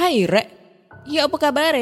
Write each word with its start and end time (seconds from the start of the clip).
Hai 0.00 0.24
Rek, 0.24 0.48
ya 1.12 1.28
apa 1.28 1.36
kabar 1.36 1.76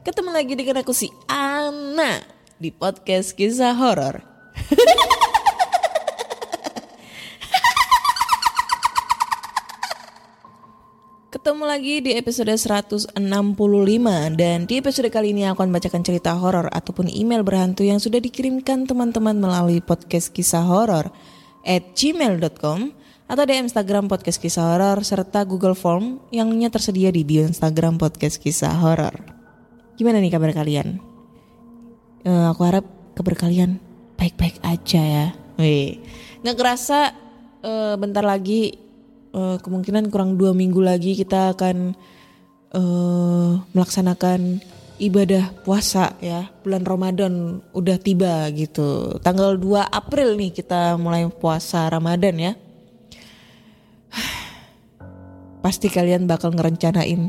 Ketemu 0.00 0.32
lagi 0.32 0.56
dengan 0.56 0.80
aku 0.80 0.96
si 0.96 1.12
Ana 1.28 2.24
di 2.56 2.72
podcast 2.72 3.36
kisah 3.36 3.76
horor. 3.76 4.24
Ketemu 11.36 11.68
lagi 11.68 12.00
di 12.00 12.16
episode 12.16 12.56
165 12.56 13.12
dan 14.32 14.64
di 14.64 14.80
episode 14.80 15.12
kali 15.12 15.36
ini 15.36 15.44
aku 15.44 15.60
akan 15.60 15.68
bacakan 15.68 16.00
cerita 16.00 16.40
horor 16.40 16.72
ataupun 16.72 17.12
email 17.12 17.44
berhantu 17.44 17.84
yang 17.84 18.00
sudah 18.00 18.16
dikirimkan 18.16 18.88
teman-teman 18.88 19.36
melalui 19.36 19.84
podcast 19.84 20.32
kisah 20.32 20.64
horor 20.64 21.12
at 21.68 21.84
gmail.com 21.92 22.96
atau 23.28 23.44
di 23.44 23.60
Instagram 23.60 24.08
podcast 24.08 24.40
kisah 24.40 24.72
horor 24.72 25.04
serta 25.04 25.44
Google 25.44 25.76
Form 25.76 26.16
yangnya 26.32 26.72
tersedia 26.72 27.12
di 27.12 27.28
bio 27.28 27.44
Instagram 27.44 28.00
podcast 28.00 28.40
kisah 28.40 28.72
horor. 28.80 29.12
Gimana 30.00 30.24
nih 30.24 30.32
kabar 30.32 30.56
kalian? 30.56 30.96
Eh, 32.24 32.46
aku 32.48 32.64
harap 32.64 32.88
kabar 33.12 33.36
kalian 33.36 33.76
baik-baik 34.16 34.64
aja 34.64 35.02
ya. 35.04 35.26
Wih, 35.60 36.00
nggak 36.40 36.56
kerasa 36.56 37.12
eh, 37.60 37.94
bentar 38.00 38.24
lagi 38.24 38.72
eh, 39.36 39.56
kemungkinan 39.60 40.08
kurang 40.08 40.40
dua 40.40 40.56
minggu 40.56 40.80
lagi 40.80 41.12
kita 41.12 41.52
akan 41.52 41.92
eh, 42.72 43.52
melaksanakan 43.76 44.64
ibadah 44.98 45.52
puasa 45.62 46.16
ya 46.18 46.50
bulan 46.64 46.82
Ramadan 46.82 47.62
udah 47.70 47.96
tiba 48.02 48.50
gitu 48.50 49.22
tanggal 49.22 49.54
2 49.54 49.94
April 49.94 50.34
nih 50.34 50.50
kita 50.50 50.98
mulai 50.98 51.22
puasa 51.30 51.86
Ramadan 51.86 52.34
ya 52.34 52.52
pasti 55.64 55.90
kalian 55.92 56.24
bakal 56.30 56.54
ngerencanain 56.54 57.28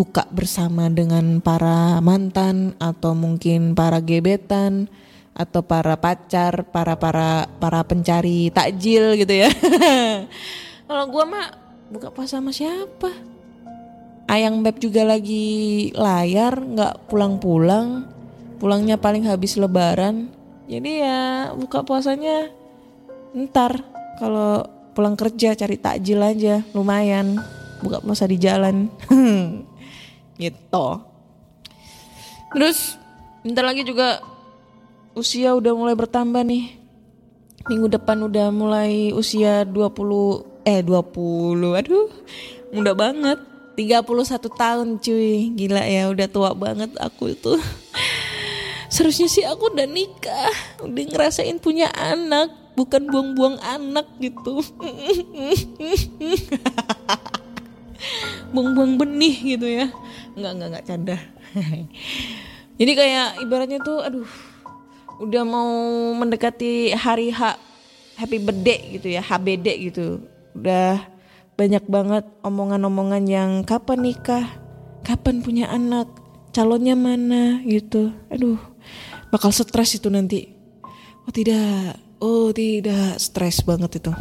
buka 0.00 0.24
bersama 0.32 0.88
dengan 0.88 1.44
para 1.44 2.00
mantan 2.00 2.72
atau 2.80 3.12
mungkin 3.12 3.76
para 3.76 4.00
gebetan 4.00 4.88
atau 5.36 5.60
para 5.60 5.96
pacar, 6.00 6.64
para 6.72 6.96
para 6.96 7.44
para 7.60 7.84
pencari 7.84 8.48
takjil 8.48 9.12
gitu 9.20 9.44
ya. 9.44 9.52
Kalau 10.88 11.04
gua 11.12 11.24
mah 11.28 11.46
buka 11.92 12.08
puasa 12.08 12.40
sama 12.40 12.48
siapa? 12.48 13.12
Ayang 14.24 14.62
Beb 14.62 14.78
juga 14.78 15.02
lagi 15.04 15.90
layar, 15.92 16.62
nggak 16.62 17.10
pulang-pulang. 17.10 18.06
Pulangnya 18.56 18.96
paling 18.96 19.28
habis 19.28 19.60
lebaran. 19.60 20.32
Jadi 20.64 21.02
ya 21.02 21.50
buka 21.52 21.82
puasanya 21.82 22.48
ntar 23.34 23.84
kalau 24.16 24.64
pulang 24.92 25.14
kerja 25.18 25.56
cari 25.56 25.76
takjil 25.78 26.20
aja. 26.20 26.62
Lumayan. 26.74 27.38
Buka 27.80 28.02
puasa 28.04 28.28
di 28.28 28.36
jalan. 28.36 28.90
Gitu. 30.40 30.86
Terus 32.56 32.96
bentar 33.44 33.64
lagi 33.64 33.84
juga 33.84 34.24
usia 35.12 35.52
udah 35.52 35.72
mulai 35.76 35.94
bertambah 35.94 36.40
nih. 36.42 36.80
Minggu 37.68 37.92
depan 37.92 38.24
udah 38.24 38.48
mulai 38.48 39.12
usia 39.12 39.68
20 39.68 40.64
eh 40.64 40.80
20 40.80 41.78
aduh 41.78 42.08
muda 42.72 42.92
banget. 42.96 43.38
31 43.76 44.60
tahun 44.60 44.88
cuy. 45.00 45.56
Gila 45.56 45.84
ya 45.88 46.08
udah 46.12 46.28
tua 46.28 46.50
banget 46.52 46.92
aku 47.00 47.32
itu. 47.32 47.56
Seharusnya 48.92 49.28
sih 49.30 49.46
aku 49.46 49.70
udah 49.70 49.86
nikah, 49.86 50.82
udah 50.82 51.04
ngerasain 51.06 51.62
punya 51.62 51.86
anak, 51.94 52.50
bukan 52.80 53.12
buang-buang 53.12 53.60
anak 53.60 54.08
gitu. 54.16 54.64
Buang-buang 58.56 58.96
benih 58.96 59.36
gitu 59.36 59.68
ya. 59.68 59.92
Enggak, 60.32 60.52
enggak, 60.56 60.68
enggak 60.72 60.84
canda. 60.88 61.16
Jadi 62.80 62.92
kayak 62.96 63.44
ibaratnya 63.44 63.84
tuh 63.84 64.00
aduh 64.00 64.24
udah 65.20 65.44
mau 65.44 65.68
mendekati 66.16 66.96
hari 66.96 67.28
H 67.28 67.60
happy 68.16 68.40
birthday 68.40 68.96
gitu 68.96 69.12
ya, 69.12 69.20
HBD 69.20 69.92
gitu. 69.92 70.24
Udah 70.56 71.04
banyak 71.60 71.84
banget 71.84 72.24
omongan-omongan 72.40 73.28
yang 73.28 73.50
kapan 73.68 74.00
nikah, 74.00 74.48
kapan 75.04 75.44
punya 75.44 75.68
anak, 75.68 76.08
calonnya 76.56 76.96
mana 76.96 77.60
gitu. 77.68 78.16
Aduh, 78.32 78.56
bakal 79.28 79.52
stres 79.52 80.00
itu 80.00 80.08
nanti. 80.08 80.56
Oh 81.28 81.32
tidak, 81.32 82.00
oh 82.20 82.52
tidak, 82.54 83.16
stres 83.18 83.64
banget 83.64 83.98
itu. 83.98 84.12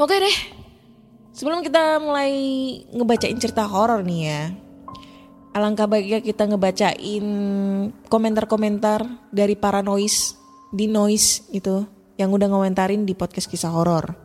Oke 0.00 0.16
deh, 0.16 0.36
sebelum 1.32 1.60
kita 1.64 2.00
mulai 2.00 2.32
ngebacain 2.92 3.36
cerita 3.40 3.64
horor 3.68 4.04
nih 4.04 4.20
ya. 4.24 4.42
Alangkah 5.52 5.84
baiknya 5.84 6.24
kita 6.24 6.48
ngebacain 6.48 7.26
komentar-komentar 8.08 9.04
dari 9.28 9.52
para 9.52 9.84
noise 9.84 10.40
di 10.72 10.88
noise 10.88 11.44
itu 11.52 11.84
yang 12.16 12.32
udah 12.32 12.48
ngomentarin 12.48 13.04
di 13.04 13.12
podcast 13.12 13.52
kisah 13.52 13.68
horor. 13.68 14.16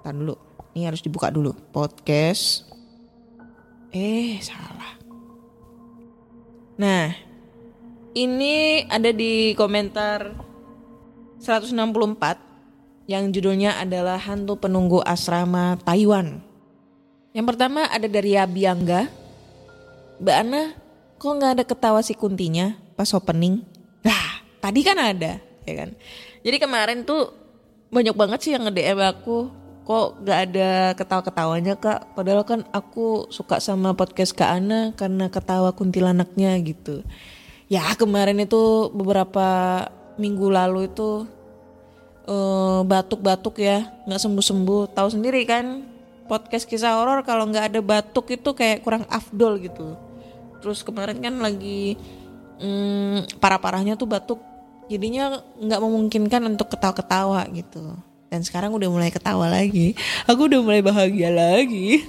Tahan 0.00 0.16
dulu, 0.16 0.34
ini 0.72 0.88
harus 0.88 1.04
dibuka 1.04 1.28
dulu. 1.28 1.52
Podcast. 1.72 2.64
Eh, 3.92 4.40
salah. 4.40 4.96
Nah, 6.80 7.12
ini 8.16 8.88
ada 8.88 9.12
di 9.12 9.52
komentar 9.52 10.32
164 11.42 13.10
yang 13.10 13.34
judulnya 13.34 13.82
adalah 13.82 14.14
Hantu 14.14 14.62
Penunggu 14.62 15.02
Asrama 15.02 15.74
Taiwan. 15.82 16.38
Yang 17.34 17.46
pertama 17.50 17.90
ada 17.90 18.06
dari 18.06 18.38
Abiangga. 18.38 19.10
Mbak 20.22 20.36
Ana, 20.38 20.62
kok 21.18 21.32
nggak 21.34 21.52
ada 21.58 21.64
ketawa 21.66 22.00
si 22.06 22.14
kuntinya 22.14 22.78
pas 22.94 23.10
opening? 23.10 23.66
Lah, 24.06 24.46
tadi 24.62 24.86
kan 24.86 24.94
ada, 25.02 25.42
ya 25.66 25.74
kan? 25.82 25.90
Jadi 26.46 26.56
kemarin 26.62 27.02
tuh 27.02 27.34
banyak 27.90 28.14
banget 28.14 28.38
sih 28.46 28.54
yang 28.54 28.70
nge-DM 28.70 29.02
aku 29.02 29.50
kok 29.82 30.22
gak 30.22 30.38
ada 30.48 30.94
ketawa-ketawanya 30.94 31.74
kak 31.74 32.14
padahal 32.14 32.46
kan 32.46 32.62
aku 32.70 33.26
suka 33.34 33.58
sama 33.58 33.98
podcast 33.98 34.30
Kak 34.30 34.62
Ana 34.62 34.94
karena 34.94 35.26
ketawa 35.26 35.74
kuntilanaknya 35.74 36.54
gitu 36.62 37.02
ya 37.66 37.82
kemarin 37.98 38.38
itu 38.38 38.94
beberapa 38.94 39.42
minggu 40.16 40.48
lalu 40.48 40.88
itu 40.90 41.24
eh, 42.28 42.80
batuk-batuk 42.84 43.60
ya, 43.60 43.88
nggak 44.08 44.20
sembuh-sembuh. 44.20 44.92
Tahu 44.92 45.08
sendiri 45.08 45.42
kan, 45.44 45.84
podcast 46.26 46.64
kisah 46.64 46.96
horor 46.96 47.20
kalau 47.26 47.44
nggak 47.48 47.74
ada 47.74 47.80
batuk 47.84 48.32
itu 48.32 48.56
kayak 48.56 48.80
kurang 48.80 49.04
afdol 49.12 49.60
gitu. 49.60 49.94
Terus 50.62 50.80
kemarin 50.86 51.18
kan 51.18 51.34
lagi 51.42 51.98
mm, 52.62 53.36
parah-parahnya 53.42 53.98
tuh 53.98 54.08
batuk, 54.08 54.40
jadinya 54.86 55.42
nggak 55.58 55.80
memungkinkan 55.82 56.42
untuk 56.48 56.72
ketawa-ketawa 56.72 57.44
gitu. 57.52 57.98
Dan 58.32 58.40
sekarang 58.40 58.72
udah 58.72 58.88
mulai 58.88 59.12
ketawa 59.12 59.44
lagi, 59.50 59.92
aku 60.24 60.48
udah 60.48 60.60
mulai 60.64 60.80
bahagia 60.80 61.28
lagi. 61.28 62.00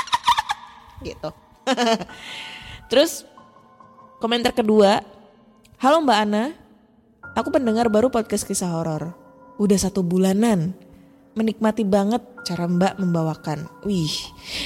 gitu. 1.06 1.30
Terus 2.90 3.22
komentar 4.18 4.50
kedua, 4.50 5.06
halo 5.78 6.02
Mbak 6.02 6.18
Ana, 6.18 6.44
aku 7.34 7.48
pendengar 7.54 7.86
baru 7.90 8.10
podcast 8.10 8.46
kisah 8.46 8.70
horor. 8.72 9.14
Udah 9.60 9.76
satu 9.76 10.00
bulanan, 10.00 10.72
menikmati 11.36 11.84
banget 11.84 12.24
cara 12.42 12.66
Mbak 12.66 12.98
membawakan. 12.98 13.68
Wih, 13.86 14.10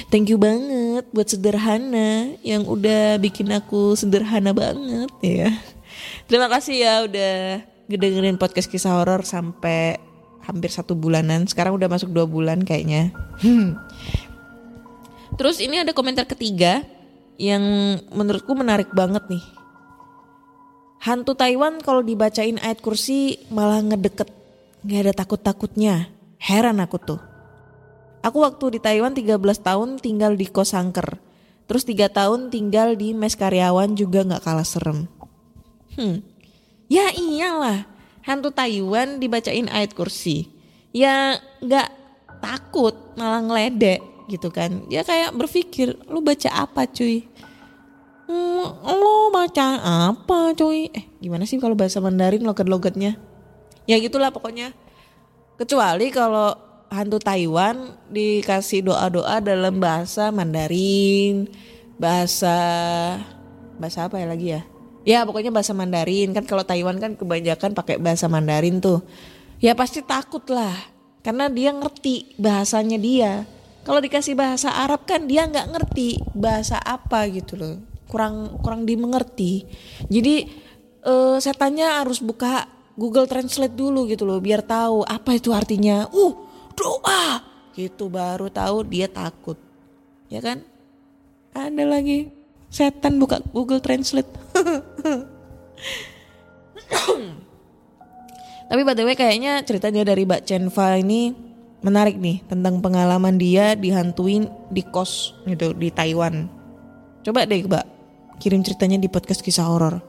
thank 0.08 0.30
you 0.30 0.38
banget 0.38 1.04
buat 1.10 1.28
sederhana 1.28 2.32
yang 2.40 2.64
udah 2.64 3.18
bikin 3.20 3.50
aku 3.52 3.98
sederhana 3.98 4.54
banget 4.54 5.10
ya. 5.20 5.50
Terima 6.30 6.48
kasih 6.48 6.74
ya 6.78 6.94
udah 7.04 7.34
ngedengerin 7.90 8.40
podcast 8.40 8.70
kisah 8.70 8.96
horor 8.96 9.26
sampai 9.26 10.00
hampir 10.44 10.70
satu 10.72 10.96
bulanan. 10.96 11.44
Sekarang 11.44 11.76
udah 11.76 11.88
masuk 11.88 12.12
dua 12.12 12.24
bulan 12.24 12.64
kayaknya. 12.64 13.12
Hmm. 13.40 13.76
Terus 15.34 15.58
ini 15.58 15.82
ada 15.82 15.90
komentar 15.90 16.24
ketiga 16.30 16.86
yang 17.36 17.62
menurutku 18.14 18.54
menarik 18.54 18.88
banget 18.94 19.26
nih. 19.26 19.44
Hantu 21.04 21.36
Taiwan 21.36 21.84
kalau 21.84 22.00
dibacain 22.00 22.56
ayat 22.64 22.80
kursi 22.80 23.36
malah 23.52 23.84
ngedeket. 23.84 24.24
Gak 24.88 25.00
ada 25.04 25.12
takut-takutnya. 25.12 26.08
Heran 26.40 26.80
aku 26.80 26.96
tuh. 26.96 27.20
Aku 28.24 28.40
waktu 28.40 28.76
di 28.76 28.78
Taiwan 28.80 29.12
13 29.12 29.36
tahun 29.60 30.00
tinggal 30.00 30.32
di 30.32 30.48
kos 30.48 30.72
angker. 30.72 31.20
Terus 31.68 31.84
3 31.84 32.08
tahun 32.08 32.48
tinggal 32.48 32.96
di 32.96 33.12
mes 33.12 33.36
karyawan 33.36 33.92
juga 33.92 34.24
gak 34.24 34.48
kalah 34.48 34.64
serem. 34.64 35.04
Hmm. 35.92 36.24
Ya 36.88 37.12
iyalah. 37.12 37.84
Hantu 38.24 38.48
Taiwan 38.56 39.20
dibacain 39.20 39.68
ayat 39.68 39.92
kursi. 39.92 40.48
Ya 40.96 41.36
gak 41.60 41.92
takut 42.40 42.96
malah 43.20 43.44
ngeledek 43.44 44.00
gitu 44.32 44.48
kan. 44.48 44.88
Ya 44.88 45.04
kayak 45.04 45.36
berpikir 45.36 46.00
lu 46.08 46.24
baca 46.24 46.48
apa 46.48 46.88
cuy. 46.88 47.28
Hmm, 48.34 48.66
lo 48.82 49.30
baca 49.30 49.78
apa 50.10 50.58
cuy? 50.58 50.90
Eh 50.90 51.06
gimana 51.22 51.46
sih 51.46 51.62
kalau 51.62 51.78
bahasa 51.78 52.02
Mandarin 52.02 52.42
logat-logatnya? 52.42 53.14
Ya 53.86 53.94
gitulah 54.02 54.34
pokoknya. 54.34 54.74
Kecuali 55.54 56.10
kalau 56.10 56.50
hantu 56.90 57.22
Taiwan 57.22 57.94
dikasih 58.10 58.90
doa-doa 58.90 59.38
dalam 59.38 59.78
bahasa 59.78 60.34
Mandarin, 60.34 61.46
bahasa 61.94 62.58
bahasa 63.78 64.10
apa 64.10 64.18
ya 64.18 64.26
lagi 64.26 64.46
ya? 64.50 64.66
Ya 65.06 65.18
pokoknya 65.22 65.54
bahasa 65.54 65.70
Mandarin 65.70 66.34
kan 66.34 66.42
kalau 66.42 66.66
Taiwan 66.66 66.98
kan 66.98 67.14
kebanyakan 67.14 67.70
pakai 67.70 68.02
bahasa 68.02 68.26
Mandarin 68.26 68.82
tuh. 68.82 69.06
Ya 69.62 69.78
pasti 69.78 70.02
takut 70.02 70.42
lah 70.50 70.74
karena 71.22 71.46
dia 71.46 71.70
ngerti 71.70 72.34
bahasanya 72.42 72.98
dia. 72.98 73.46
Kalau 73.86 74.02
dikasih 74.02 74.34
bahasa 74.34 74.74
Arab 74.74 75.06
kan 75.06 75.30
dia 75.30 75.46
nggak 75.46 75.70
ngerti 75.70 76.18
bahasa 76.34 76.82
apa 76.82 77.30
gitu 77.30 77.54
loh 77.54 77.93
kurang 78.08 78.60
kurang 78.60 78.84
dimengerti. 78.84 79.64
Jadi 80.08 80.48
uh, 81.04 81.36
setannya 81.40 82.04
harus 82.04 82.20
buka 82.20 82.68
Google 82.94 83.26
Translate 83.26 83.74
dulu 83.74 84.06
gitu 84.06 84.22
loh 84.22 84.38
biar 84.38 84.62
tahu 84.62 85.02
apa 85.04 85.36
itu 85.36 85.50
artinya. 85.50 86.06
Uh, 86.10 86.32
doa. 86.74 87.42
Gitu 87.74 88.06
baru 88.06 88.46
tahu 88.50 88.86
dia 88.86 89.10
takut. 89.10 89.58
Ya 90.30 90.38
kan? 90.38 90.62
Ada 91.54 91.84
lagi 91.86 92.30
setan 92.70 93.18
buka 93.22 93.38
Google 93.54 93.78
Translate. 93.82 94.30
Tapi 98.64 98.80
by 98.82 98.94
the 98.96 99.06
way 99.06 99.14
kayaknya 99.14 99.62
ceritanya 99.62 100.02
dari 100.02 100.26
Mbak 100.26 100.50
Chenva 100.50 100.98
ini 100.98 101.30
menarik 101.84 102.18
nih 102.18 102.42
tentang 102.48 102.80
pengalaman 102.80 103.36
dia 103.38 103.76
dihantuin 103.76 104.48
di 104.72 104.82
kos 104.82 105.36
gitu 105.46 105.76
di 105.76 105.92
Taiwan. 105.94 106.48
Coba 107.22 107.46
deh 107.46 107.62
Mbak 107.62 107.93
kirim 108.38 108.62
ceritanya 108.62 108.98
di 108.98 109.08
podcast 109.10 109.42
kisah 109.42 109.66
horor. 109.68 110.00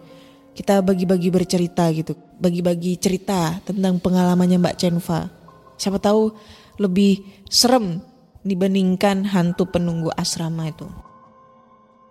Kita 0.55 0.79
bagi-bagi 0.79 1.27
bercerita 1.27 1.91
gitu, 1.91 2.15
bagi-bagi 2.39 2.95
cerita 2.95 3.59
tentang 3.67 3.99
pengalamannya 3.99 4.55
Mbak 4.61 4.77
Chenva. 4.79 5.27
Siapa 5.75 5.99
tahu 5.99 6.31
lebih 6.79 7.23
serem 7.51 7.99
dibandingkan 8.45 9.27
hantu 9.27 9.67
penunggu 9.67 10.13
asrama 10.15 10.71
itu. 10.71 10.87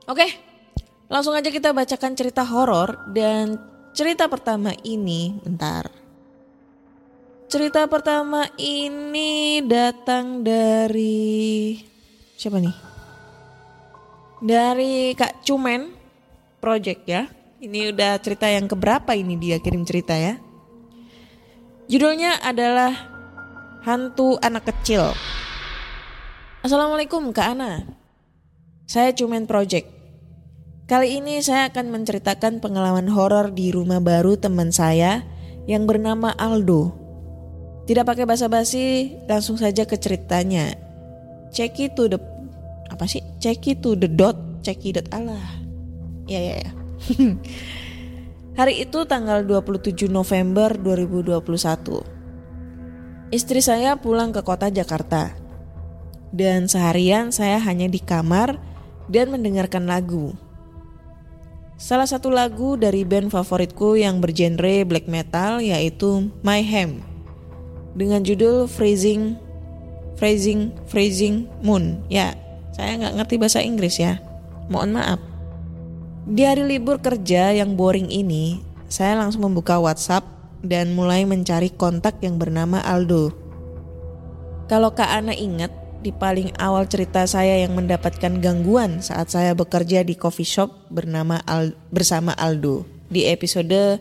Oke, 0.04 0.28
langsung 1.08 1.32
aja 1.32 1.48
kita 1.48 1.72
bacakan 1.72 2.12
cerita 2.12 2.44
horor 2.44 3.08
dan 3.16 3.56
cerita 3.96 4.28
pertama 4.28 4.76
ini, 4.84 5.40
bentar. 5.40 5.88
Cerita 7.48 7.86
pertama 7.86 8.50
ini 8.58 9.62
datang 9.64 10.42
dari 10.42 11.78
siapa 12.34 12.58
nih? 12.58 12.76
Dari 14.44 15.14
Kak 15.14 15.46
Cumen 15.46 16.03
Project 16.64 17.04
ya. 17.04 17.28
Ini 17.60 17.92
udah 17.92 18.16
cerita 18.24 18.48
yang 18.48 18.64
keberapa 18.64 19.12
ini 19.12 19.36
dia 19.36 19.60
kirim 19.60 19.84
cerita 19.84 20.16
ya. 20.16 20.40
Judulnya 21.92 22.40
adalah 22.40 22.88
Hantu 23.84 24.40
Anak 24.40 24.72
Kecil. 24.72 25.12
Assalamualaikum 26.64 27.36
Kak 27.36 27.52
Ana. 27.52 27.84
Saya 28.88 29.12
Cumen 29.12 29.44
Project. 29.44 29.92
Kali 30.88 31.20
ini 31.20 31.44
saya 31.44 31.68
akan 31.68 31.92
menceritakan 31.92 32.64
pengalaman 32.64 33.12
horor 33.12 33.52
di 33.52 33.68
rumah 33.68 34.00
baru 34.00 34.40
teman 34.40 34.72
saya 34.72 35.20
yang 35.68 35.84
bernama 35.84 36.32
Aldo. 36.32 36.96
Tidak 37.84 38.08
pakai 38.08 38.24
basa-basi, 38.24 39.12
langsung 39.28 39.60
saja 39.60 39.84
ke 39.84 40.00
ceritanya. 40.00 40.72
Check 41.52 41.76
it 41.84 41.92
to 42.00 42.08
the 42.08 42.16
apa 42.88 43.04
sih? 43.04 43.20
Check 43.36 43.68
it 43.68 43.84
to 43.84 43.92
the 43.92 44.08
dot, 44.08 44.36
check 44.64 44.80
it 44.88 44.96
dot 44.96 45.08
Allah. 45.12 45.63
Ya 46.24 46.40
ya 46.40 46.54
ya. 46.64 46.70
Hari 48.58 48.86
itu 48.86 49.02
tanggal 49.04 49.42
27 49.42 50.06
November 50.06 50.78
2021. 50.78 53.34
Istri 53.34 53.60
saya 53.60 53.98
pulang 53.98 54.30
ke 54.30 54.46
kota 54.46 54.70
Jakarta. 54.70 55.34
Dan 56.30 56.70
seharian 56.70 57.34
saya 57.34 57.58
hanya 57.62 57.90
di 57.90 57.98
kamar 57.98 58.58
dan 59.10 59.34
mendengarkan 59.34 59.90
lagu. 59.90 60.38
Salah 61.74 62.06
satu 62.06 62.30
lagu 62.30 62.78
dari 62.78 63.02
band 63.02 63.34
favoritku 63.34 63.98
yang 63.98 64.22
bergenre 64.22 64.86
black 64.86 65.10
metal 65.10 65.58
yaitu 65.58 66.30
My 66.46 66.62
Hem 66.62 67.02
dengan 67.98 68.22
judul 68.22 68.70
Freezing 68.70 69.34
Freezing 70.14 70.70
Freezing 70.86 71.50
Moon. 71.66 71.98
Ya, 72.06 72.38
saya 72.70 73.02
nggak 73.02 73.14
ngerti 73.18 73.34
bahasa 73.42 73.66
Inggris 73.66 73.98
ya. 73.98 74.22
Mohon 74.70 75.02
maaf. 75.02 75.33
Di 76.24 76.40
hari 76.48 76.64
libur 76.64 77.04
kerja 77.04 77.52
yang 77.52 77.76
boring 77.76 78.08
ini, 78.08 78.64
saya 78.88 79.12
langsung 79.20 79.44
membuka 79.44 79.76
WhatsApp 79.76 80.24
dan 80.64 80.96
mulai 80.96 81.28
mencari 81.28 81.68
kontak 81.68 82.16
yang 82.24 82.40
bernama 82.40 82.80
Aldo. 82.80 83.28
Kalau 84.64 84.96
Kak 84.96 85.20
Ana 85.20 85.36
ingat, 85.36 85.68
di 86.00 86.16
paling 86.16 86.48
awal 86.56 86.88
cerita 86.88 87.28
saya 87.28 87.60
yang 87.60 87.76
mendapatkan 87.76 88.40
gangguan 88.40 89.04
saat 89.04 89.28
saya 89.28 89.52
bekerja 89.52 90.00
di 90.00 90.16
coffee 90.16 90.48
shop 90.48 90.88
bernama 90.88 91.44
Al 91.44 91.76
bersama 91.92 92.32
Aldo 92.36 92.88
di 93.12 93.28
episode 93.28 94.00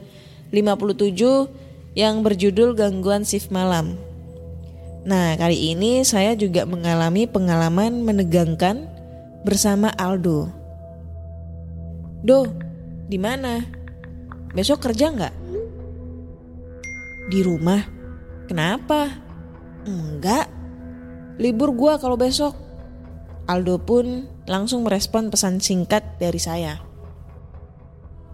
57 0.52 2.00
yang 2.00 2.24
berjudul 2.24 2.72
gangguan 2.76 3.28
shift 3.28 3.52
malam. 3.52 4.00
Nah, 5.04 5.36
kali 5.36 5.76
ini 5.76 6.08
saya 6.08 6.40
juga 6.40 6.64
mengalami 6.64 7.28
pengalaman 7.28 8.00
menegangkan 8.08 8.88
bersama 9.44 9.92
Aldo. 10.00 10.63
Do, 12.24 12.48
di 13.12 13.20
mana? 13.20 13.60
Besok 14.56 14.88
kerja 14.88 15.12
nggak? 15.12 15.36
Di 17.28 17.40
rumah. 17.44 17.84
Kenapa? 18.48 19.12
Enggak, 19.84 20.48
libur 21.36 21.76
gua 21.76 22.00
kalau 22.00 22.16
besok. 22.16 22.56
Aldo 23.44 23.76
pun 23.84 24.24
langsung 24.48 24.88
merespon 24.88 25.28
pesan 25.28 25.60
singkat 25.60 26.16
dari 26.16 26.40
saya. 26.40 26.80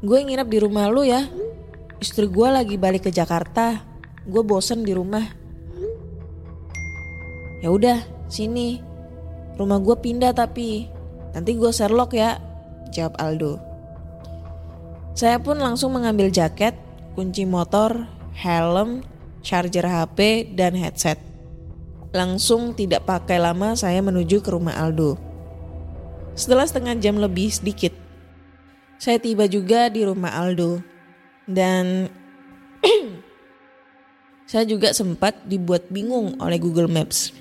Gue 0.05 0.21
nginep 0.21 0.47
di 0.47 0.59
rumah 0.61 0.85
lu 0.93 1.01
ya. 1.01 1.25
Istri 1.97 2.29
gue 2.29 2.47
lagi 2.47 2.75
balik 2.77 3.09
ke 3.09 3.11
Jakarta. 3.11 3.83
Gue 4.29 4.45
bosen 4.45 4.85
di 4.85 4.93
rumah. 4.93 5.25
Ya 7.59 7.73
udah, 7.73 7.99
sini. 8.29 8.79
Rumah 9.57 9.81
gue 9.81 9.95
pindah 9.97 10.31
tapi 10.31 10.87
nanti 11.33 11.57
gue 11.57 11.73
Sherlock 11.73 12.13
ya. 12.13 12.37
Jawab 12.93 13.17
Aldo. 13.17 13.68
Saya 15.17 15.41
pun 15.41 15.59
langsung 15.59 15.95
mengambil 15.95 16.31
jaket, 16.31 16.77
kunci 17.17 17.43
motor, 17.43 18.07
helm, 18.37 19.03
charger 19.41 19.83
HP, 19.83 20.51
dan 20.55 20.75
headset. 20.75 21.19
Langsung 22.09 22.73
tidak 22.73 23.05
pakai 23.05 23.37
lama 23.37 23.77
saya 23.77 24.01
menuju 24.01 24.41
ke 24.41 24.49
rumah 24.49 24.73
Aldo. 24.77 25.19
Setelah 26.33 26.65
setengah 26.65 26.95
jam 26.97 27.19
lebih 27.19 27.51
sedikit, 27.51 27.93
saya 28.97 29.19
tiba 29.19 29.45
juga 29.45 29.87
di 29.87 30.03
rumah 30.07 30.33
Aldo. 30.35 30.81
Dan 31.49 32.09
saya 34.49 34.65
juga 34.65 34.93
sempat 34.93 35.45
dibuat 35.45 35.89
bingung 35.89 36.37
oleh 36.39 36.57
Google 36.61 36.89
Maps. 36.89 37.33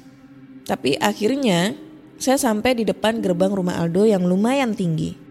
Tapi 0.69 1.01
akhirnya 1.01 1.73
saya 2.19 2.37
sampai 2.37 2.77
di 2.77 2.85
depan 2.85 3.23
gerbang 3.23 3.55
rumah 3.55 3.79
Aldo 3.81 4.05
yang 4.05 4.27
lumayan 4.27 4.75
tinggi. 4.75 5.28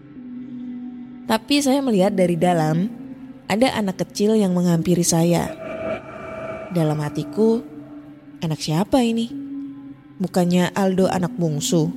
Tapi 1.28 1.60
saya 1.60 1.84
melihat 1.84 2.16
dari 2.16 2.40
dalam 2.40 2.88
ada 3.52 3.68
anak 3.76 4.00
kecil 4.00 4.32
yang 4.32 4.56
menghampiri 4.56 5.04
saya. 5.04 5.52
Dalam 6.72 6.96
hatiku, 7.04 7.60
anak 8.40 8.64
siapa 8.64 9.04
ini? 9.04 9.28
Bukannya 10.16 10.72
Aldo 10.72 11.04
anak 11.04 11.36
bungsu. 11.36 11.92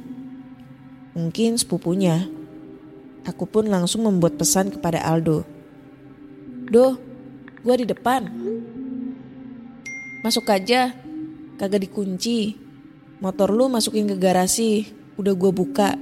Mungkin 1.15 1.55
sepupunya. 1.55 2.27
Aku 3.23 3.47
pun 3.47 3.71
langsung 3.71 4.03
membuat 4.03 4.35
pesan 4.35 4.67
kepada 4.67 5.00
Aldo. 5.00 5.47
Do, 6.67 7.00
gua 7.63 7.75
di 7.79 7.88
depan. 7.88 8.27
Masuk 10.27 10.51
aja, 10.51 10.91
kagak 11.55 11.88
dikunci. 11.88 12.59
Motor 13.23 13.55
lu 13.55 13.71
masukin 13.71 14.11
ke 14.11 14.19
garasi, 14.19 14.91
udah 15.15 15.31
gua 15.39 15.55
buka. 15.55 15.95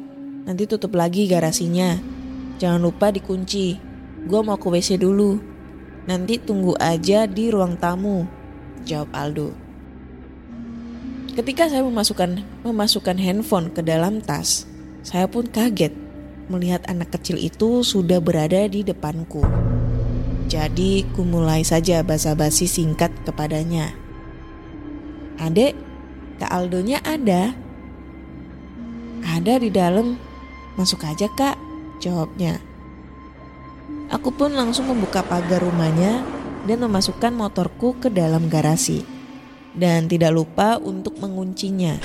Nanti 0.49 0.65
tutup 0.65 0.97
lagi 0.97 1.29
garasinya. 1.29 2.18
Jangan 2.59 2.83
lupa 2.83 3.07
dikunci. 3.09 3.79
Gua 4.27 4.43
mau 4.43 4.59
ke 4.59 4.67
WC 4.67 4.99
dulu. 4.99 5.39
Nanti 6.05 6.35
tunggu 6.35 6.75
aja 6.75 7.23
di 7.23 7.47
ruang 7.47 7.79
tamu. 7.79 8.27
Jawab 8.83 9.09
Aldo. 9.15 9.49
Ketika 11.39 11.71
saya 11.71 11.87
memasukkan 11.87 12.43
memasukkan 12.67 13.15
handphone 13.15 13.71
ke 13.71 13.79
dalam 13.79 14.19
tas, 14.19 14.67
saya 15.07 15.23
pun 15.31 15.47
kaget 15.47 15.95
melihat 16.51 16.83
anak 16.91 17.15
kecil 17.15 17.39
itu 17.39 17.79
sudah 17.79 18.19
berada 18.19 18.67
di 18.67 18.83
depanku. 18.83 19.39
Jadi, 20.49 21.05
ku 21.13 21.21
mulai 21.21 21.61
saja 21.61 22.01
basa-basi 22.01 22.65
singkat 22.65 23.13
kepadanya. 23.21 23.93
Adek, 25.37 25.77
Kak 26.41 26.49
Aldonya 26.49 26.99
ada. 27.05 27.53
Ada 29.21 29.61
di 29.61 29.69
dalam. 29.69 30.17
Masuk 30.73 31.05
aja 31.05 31.27
kak, 31.37 31.59
jawabnya. 31.99 32.63
Aku 34.09 34.33
pun 34.33 34.57
langsung 34.57 34.89
membuka 34.89 35.21
pagar 35.21 35.61
rumahnya 35.61 36.25
dan 36.65 36.81
memasukkan 36.81 37.29
motorku 37.29 37.93
ke 38.01 38.09
dalam 38.09 38.49
garasi. 38.49 39.05
Dan 39.69 40.09
tidak 40.09 40.33
lupa 40.33 40.81
untuk 40.81 41.21
menguncinya. 41.21 42.01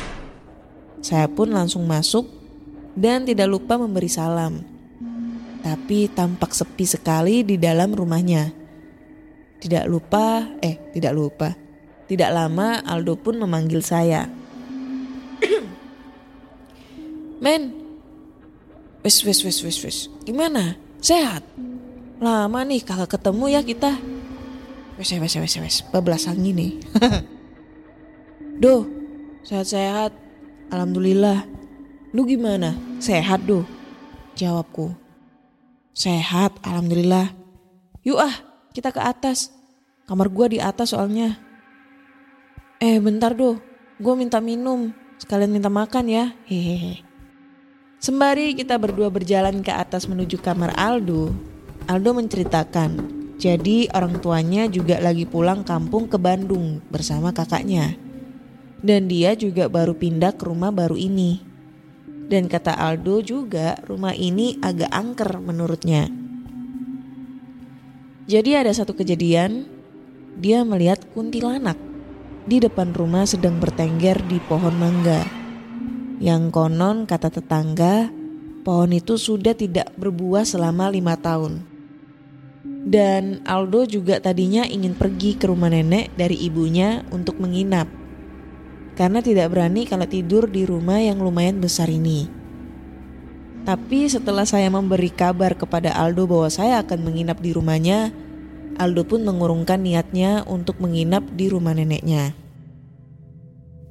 Saya 1.01 1.29
pun 1.33 1.49
langsung 1.49 1.89
masuk 1.89 2.29
dan 2.93 3.25
tidak 3.25 3.49
lupa 3.49 3.81
memberi 3.81 4.09
salam. 4.09 4.61
Tapi 5.65 6.13
tampak 6.13 6.53
sepi 6.53 6.85
sekali 6.85 7.41
di 7.41 7.57
dalam 7.57 7.97
rumahnya. 7.97 8.53
Tidak 9.65 9.89
lupa, 9.89 10.45
eh 10.61 10.77
tidak 10.93 11.13
lupa. 11.17 11.57
Tidak 12.05 12.29
lama 12.29 12.85
Aldo 12.85 13.17
pun 13.17 13.41
memanggil 13.41 13.81
saya. 13.81 14.29
Men, 17.45 17.84
wes 19.05 19.21
wes 19.21 19.45
wes 19.45 19.61
wes 19.61 19.79
wes, 19.85 19.99
gimana? 20.25 20.81
Sehat? 21.05 21.45
Lama 22.25 22.65
nih 22.65 22.81
kakak 22.81 23.21
ketemu 23.21 23.45
ya 23.53 23.61
kita. 23.61 23.93
Wes 24.97 25.13
wes 25.13 25.37
wes 25.37 25.55
wes, 25.61 26.25
angin 26.25 26.57
nih. 26.57 26.73
Duh, 28.63 28.89
sehat-sehat. 29.45 30.15
Alhamdulillah. 30.73 31.45
Lu 32.17 32.25
gimana? 32.25 32.73
Sehat 33.03 33.45
duh? 33.45 33.67
Jawabku. 34.39 34.95
Sehat, 35.93 36.57
alhamdulillah. 36.65 37.35
Yuk 38.07 38.19
ah, 38.19 38.35
kita 38.73 38.89
ke 38.89 39.05
atas. 39.05 39.53
Kamar 40.09 40.33
gua 40.33 40.49
di 40.49 40.59
atas 40.63 40.97
soalnya. 40.97 41.37
Eh 42.81 42.97
bentar 43.03 43.37
duh, 43.37 43.61
gua 44.01 44.17
minta 44.17 44.41
minum. 44.41 44.95
Sekalian 45.21 45.53
minta 45.53 45.69
makan 45.69 46.09
ya. 46.09 46.25
Hehehe. 46.49 47.04
Sembari 48.05 48.53
kita 48.53 48.77
berdua 48.77 49.09
berjalan 49.09 49.65
ke 49.65 49.73
atas 49.73 50.05
menuju 50.05 50.37
kamar 50.45 50.77
Aldo, 50.77 51.33
Aldo 51.89 52.13
menceritakan, 52.13 53.01
jadi 53.41 53.89
orang 53.97 54.21
tuanya 54.21 54.69
juga 54.69 55.01
lagi 55.01 55.25
pulang 55.25 55.65
kampung 55.65 56.05
ke 56.05 56.21
Bandung 56.21 56.85
bersama 56.93 57.33
kakaknya. 57.33 57.97
Dan 58.85 59.09
dia 59.09 59.33
juga 59.33 59.73
baru 59.73 59.97
pindah 59.97 60.37
ke 60.37 60.45
rumah 60.45 60.69
baru 60.69 61.01
ini. 61.01 61.41
Dan 62.29 62.45
kata 62.45 62.77
Aldo 62.77 63.25
juga 63.25 63.81
rumah 63.89 64.13
ini 64.13 64.61
agak 64.61 64.93
angker 64.93 65.41
menurutnya. 65.41 66.05
Jadi 68.29 68.53
ada 68.53 68.77
satu 68.77 68.93
kejadian, 68.93 69.65
dia 70.37 70.61
melihat 70.61 71.01
kuntilanak 71.17 71.81
di 72.45 72.61
depan 72.61 72.93
rumah 72.93 73.25
sedang 73.25 73.57
bertengger 73.57 74.21
di 74.29 74.37
pohon 74.45 74.77
mangga. 74.77 75.44
Yang 76.23 76.55
konon 76.55 77.07
kata 77.07 77.31
tetangga, 77.31 78.11
pohon 78.63 78.91
itu 78.95 79.19
sudah 79.19 79.55
tidak 79.55 79.91
berbuah 79.99 80.47
selama 80.47 80.91
lima 80.91 81.19
tahun. 81.19 81.63
Dan 82.85 83.43
Aldo 83.49 83.89
juga 83.89 84.21
tadinya 84.21 84.69
ingin 84.69 84.93
pergi 84.95 85.35
ke 85.41 85.49
rumah 85.49 85.73
nenek 85.73 86.13
dari 86.15 86.37
ibunya 86.37 87.01
untuk 87.11 87.41
menginap 87.41 88.05
karena 88.95 89.19
tidak 89.21 89.51
berani 89.51 89.85
kalau 89.85 90.07
tidur 90.07 90.47
di 90.47 90.63
rumah 90.63 91.03
yang 91.03 91.19
lumayan 91.19 91.59
besar 91.59 91.91
ini. 91.91 92.31
Tapi 93.67 94.07
setelah 94.07 94.47
saya 94.47 94.71
memberi 94.71 95.11
kabar 95.11 95.59
kepada 95.59 95.93
Aldo 95.97 96.29
bahwa 96.31 96.49
saya 96.53 96.85
akan 96.85 97.01
menginap 97.03 97.43
di 97.43 97.51
rumahnya, 97.51 98.15
Aldo 98.79 99.03
pun 99.07 99.25
mengurungkan 99.27 99.83
niatnya 99.83 100.47
untuk 100.47 100.79
menginap 100.79 101.25
di 101.35 101.49
rumah 101.51 101.75
neneknya. 101.75 102.37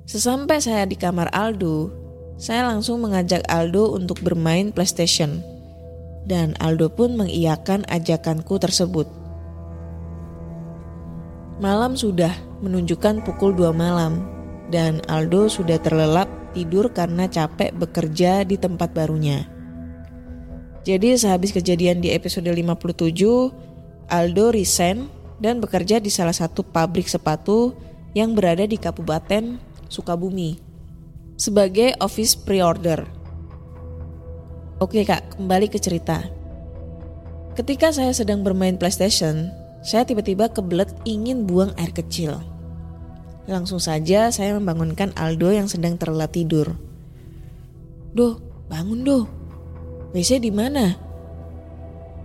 Sesampai 0.05 0.61
saya 0.61 0.85
di 0.85 0.93
kamar 0.93 1.31
Aldo, 1.33 2.02
saya 2.37 2.65
langsung 2.65 3.05
mengajak 3.05 3.45
Aldo 3.45 3.93
untuk 3.93 4.19
bermain 4.25 4.73
PlayStation. 4.73 5.41
Dan 6.23 6.55
Aldo 6.57 6.87
pun 6.87 7.19
mengiyakan 7.19 7.83
ajakanku 7.91 8.55
tersebut. 8.55 9.05
Malam 11.59 11.93
sudah 11.99 12.31
menunjukkan 12.63 13.21
pukul 13.27 13.53
2 13.53 13.75
malam 13.75 14.23
dan 14.71 15.03
Aldo 15.11 15.51
sudah 15.51 15.77
terlelap 15.77 16.31
tidur 16.55 16.89
karena 16.89 17.27
capek 17.27 17.75
bekerja 17.75 18.47
di 18.47 18.55
tempat 18.55 18.95
barunya. 18.95 19.45
Jadi 20.83 21.15
sehabis 21.15 21.55
kejadian 21.55 22.03
di 22.03 22.11
episode 22.11 22.47
57, 22.47 24.11
Aldo 24.11 24.45
resign 24.51 25.07
dan 25.39 25.63
bekerja 25.63 25.99
di 25.99 26.11
salah 26.11 26.35
satu 26.35 26.63
pabrik 26.63 27.07
sepatu 27.07 27.75
yang 28.11 28.35
berada 28.35 28.67
di 28.67 28.75
Kabupaten 28.75 29.59
Sukabumi 29.87 30.72
sebagai 31.35 31.97
office 31.99 32.37
pre-order. 32.37 33.05
Oke 34.81 35.05
kak, 35.07 35.39
kembali 35.39 35.71
ke 35.71 35.79
cerita. 35.79 36.21
Ketika 37.53 37.93
saya 37.93 38.11
sedang 38.11 38.41
bermain 38.41 38.75
PlayStation, 38.75 39.53
saya 39.85 40.03
tiba-tiba 40.03 40.49
kebelet 40.49 40.89
ingin 41.05 41.45
buang 41.45 41.71
air 41.77 41.93
kecil. 41.93 42.41
Langsung 43.45 43.77
saja 43.77 44.31
saya 44.31 44.55
membangunkan 44.55 45.11
Aldo 45.19 45.51
yang 45.51 45.67
sedang 45.67 45.99
terlelap 45.99 46.31
tidur. 46.33 46.73
Doh, 48.15 48.39
bangun 48.71 49.03
doh. 49.03 49.25
WC 50.15 50.39
di 50.39 50.49
mana? 50.49 50.95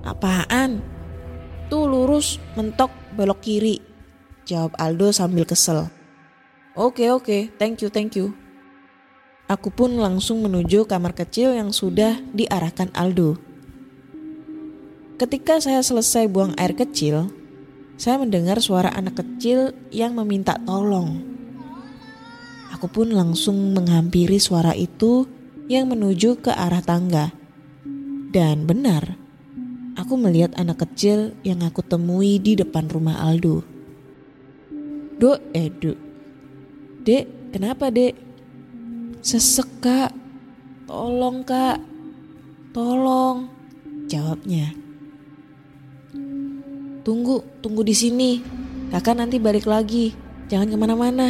Apaan? 0.07 0.81
Tuh 1.69 1.85
lurus, 1.85 2.41
mentok, 2.57 2.89
belok 3.19 3.45
kiri. 3.45 3.77
Jawab 4.49 4.73
Aldo 4.81 5.13
sambil 5.13 5.45
kesel. 5.45 5.93
Oke 6.79 7.11
oke, 7.13 7.53
thank 7.61 7.83
you 7.85 7.91
thank 7.93 8.17
you. 8.17 8.33
Aku 9.49 9.73
pun 9.73 9.97
langsung 9.97 10.45
menuju 10.45 10.85
kamar 10.85 11.17
kecil 11.17 11.57
yang 11.57 11.73
sudah 11.73 12.21
diarahkan 12.37 12.93
Aldo. 12.93 13.41
Ketika 15.17 15.57
saya 15.57 15.81
selesai 15.81 16.29
buang 16.29 16.53
air 16.61 16.77
kecil, 16.77 17.33
saya 17.97 18.21
mendengar 18.21 18.61
suara 18.61 18.93
anak 18.93 19.25
kecil 19.25 19.73
yang 19.89 20.13
meminta 20.13 20.61
tolong. 20.69 21.25
Aku 22.77 22.93
pun 22.93 23.09
langsung 23.09 23.73
menghampiri 23.73 24.37
suara 24.37 24.77
itu 24.77 25.25
yang 25.65 25.89
menuju 25.89 26.45
ke 26.45 26.53
arah 26.53 26.85
tangga. 26.85 27.33
Dan 28.29 28.69
benar, 28.69 29.17
aku 29.97 30.21
melihat 30.21 30.53
anak 30.61 30.85
kecil 30.85 31.33
yang 31.41 31.65
aku 31.65 31.81
temui 31.81 32.37
di 32.37 32.53
depan 32.53 32.85
rumah 32.85 33.17
Aldo. 33.25 33.65
Dok, 35.17 35.41
eh 35.57 35.73
dok. 35.73 35.99
Dek, 37.01 37.57
kenapa 37.57 37.89
dek? 37.89 38.28
Sesek 39.19 39.83
kak, 39.83 40.15
tolong 40.87 41.43
kak, 41.43 41.83
tolong. 42.71 43.51
Jawabnya. 44.07 44.73
Tunggu, 47.03 47.43
tunggu 47.59 47.83
di 47.83 47.93
sini. 47.99 48.41
Kakak 48.95 49.19
nanti 49.19 49.43
balik 49.43 49.67
lagi. 49.67 50.15
Jangan 50.49 50.71
ke 50.71 50.77
mana-mana. 50.79 51.29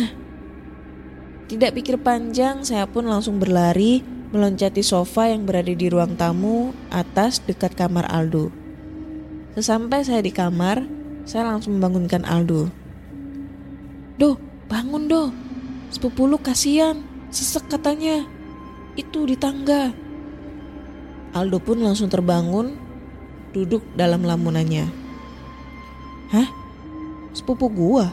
Tidak 1.49 1.73
pikir 1.73 1.97
panjang, 2.05 2.61
saya 2.61 2.85
pun 2.85 3.09
langsung 3.09 3.41
berlari 3.41 4.05
meloncati 4.29 4.85
sofa 4.85 5.33
yang 5.33 5.49
berada 5.49 5.73
di 5.73 5.89
ruang 5.89 6.13
tamu 6.13 6.77
atas 6.93 7.41
dekat 7.41 7.73
kamar 7.73 8.05
Aldo. 8.13 8.53
Sesampai 9.57 10.05
saya 10.05 10.21
di 10.21 10.29
kamar, 10.29 10.85
saya 11.25 11.49
langsung 11.49 11.81
membangunkan 11.81 12.29
Aldo. 12.29 12.69
Do, 14.21 14.37
bangun 14.69 15.09
do. 15.09 15.33
Sepupu 15.89 16.29
lu 16.29 16.37
kasihan, 16.37 17.01
sesek 17.31 17.69
katanya. 17.69 18.25
Itu 18.99 19.25
di 19.25 19.39
tangga. 19.39 19.95
Aldo 21.37 21.61
pun 21.63 21.79
langsung 21.85 22.11
terbangun, 22.11 22.75
duduk 23.53 23.85
dalam 23.95 24.25
lamunannya. 24.25 24.89
Hah? 26.35 26.49
Sepupu 27.33 27.71
gua? 27.71 28.11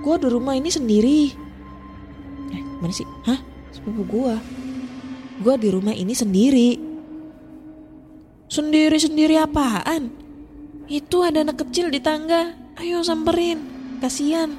Gua 0.00 0.16
di 0.16 0.28
rumah 0.30 0.54
ini 0.54 0.70
sendiri. 0.70 1.20
Eh, 2.54 2.62
mana 2.80 2.94
sih? 2.94 3.06
Hah? 3.26 3.38
Sepupu 3.74 4.02
gua? 4.06 4.38
Gua 5.42 5.54
di 5.60 5.68
rumah 5.68 5.92
ini 5.92 6.14
sendiri. 6.16 6.78
Sendiri-sendiri 8.46 9.36
apaan? 9.36 10.08
Itu 10.86 11.26
ada 11.26 11.42
anak 11.42 11.66
kecil 11.66 11.90
di 11.90 11.98
tangga. 11.98 12.54
Ayo 12.78 13.02
samperin. 13.02 13.58
Kasihan. 13.98 14.54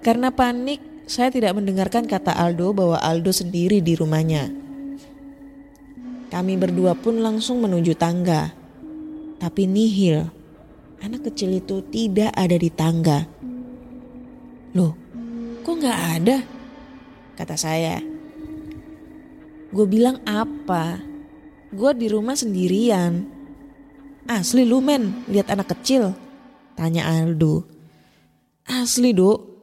Karena 0.00 0.32
panik, 0.32 0.80
saya 1.04 1.28
tidak 1.28 1.52
mendengarkan 1.52 2.08
kata 2.08 2.32
Aldo 2.32 2.72
bahwa 2.72 2.96
Aldo 2.96 3.28
sendiri 3.28 3.84
di 3.84 3.92
rumahnya. 3.92 4.48
Kami 6.32 6.56
berdua 6.56 6.96
pun 6.96 7.20
langsung 7.20 7.60
menuju 7.60 7.94
tangga. 7.94 8.50
Tapi 9.38 9.68
nihil. 9.68 10.26
Anak 11.04 11.28
kecil 11.28 11.60
itu 11.60 11.84
tidak 11.92 12.32
ada 12.32 12.56
di 12.56 12.72
tangga. 12.72 13.28
Loh, 14.72 14.96
kok 15.60 15.76
nggak 15.78 16.00
ada? 16.18 16.36
Kata 17.36 17.54
saya. 17.54 18.00
Gue 19.70 19.86
bilang 19.86 20.18
apa? 20.24 20.98
Gue 21.70 21.92
di 21.94 22.08
rumah 22.08 22.34
sendirian. 22.34 23.28
Asli 24.24 24.64
lu 24.64 24.80
men, 24.80 25.28
lihat 25.28 25.52
anak 25.52 25.76
kecil? 25.76 26.16
Tanya 26.74 27.06
Aldo. 27.06 27.62
Asli 28.64 29.12
dok, 29.12 29.53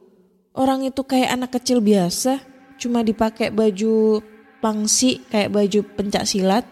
orang 0.52 0.88
itu 0.88 1.02
kayak 1.04 1.34
anak 1.36 1.50
kecil 1.60 1.80
biasa. 1.84 2.40
Cuma 2.80 3.04
dipakai 3.06 3.52
baju 3.54 4.20
pangsi 4.58 5.22
kayak 5.28 5.52
baju 5.52 5.80
pencak 5.96 6.24
silat. 6.24 6.64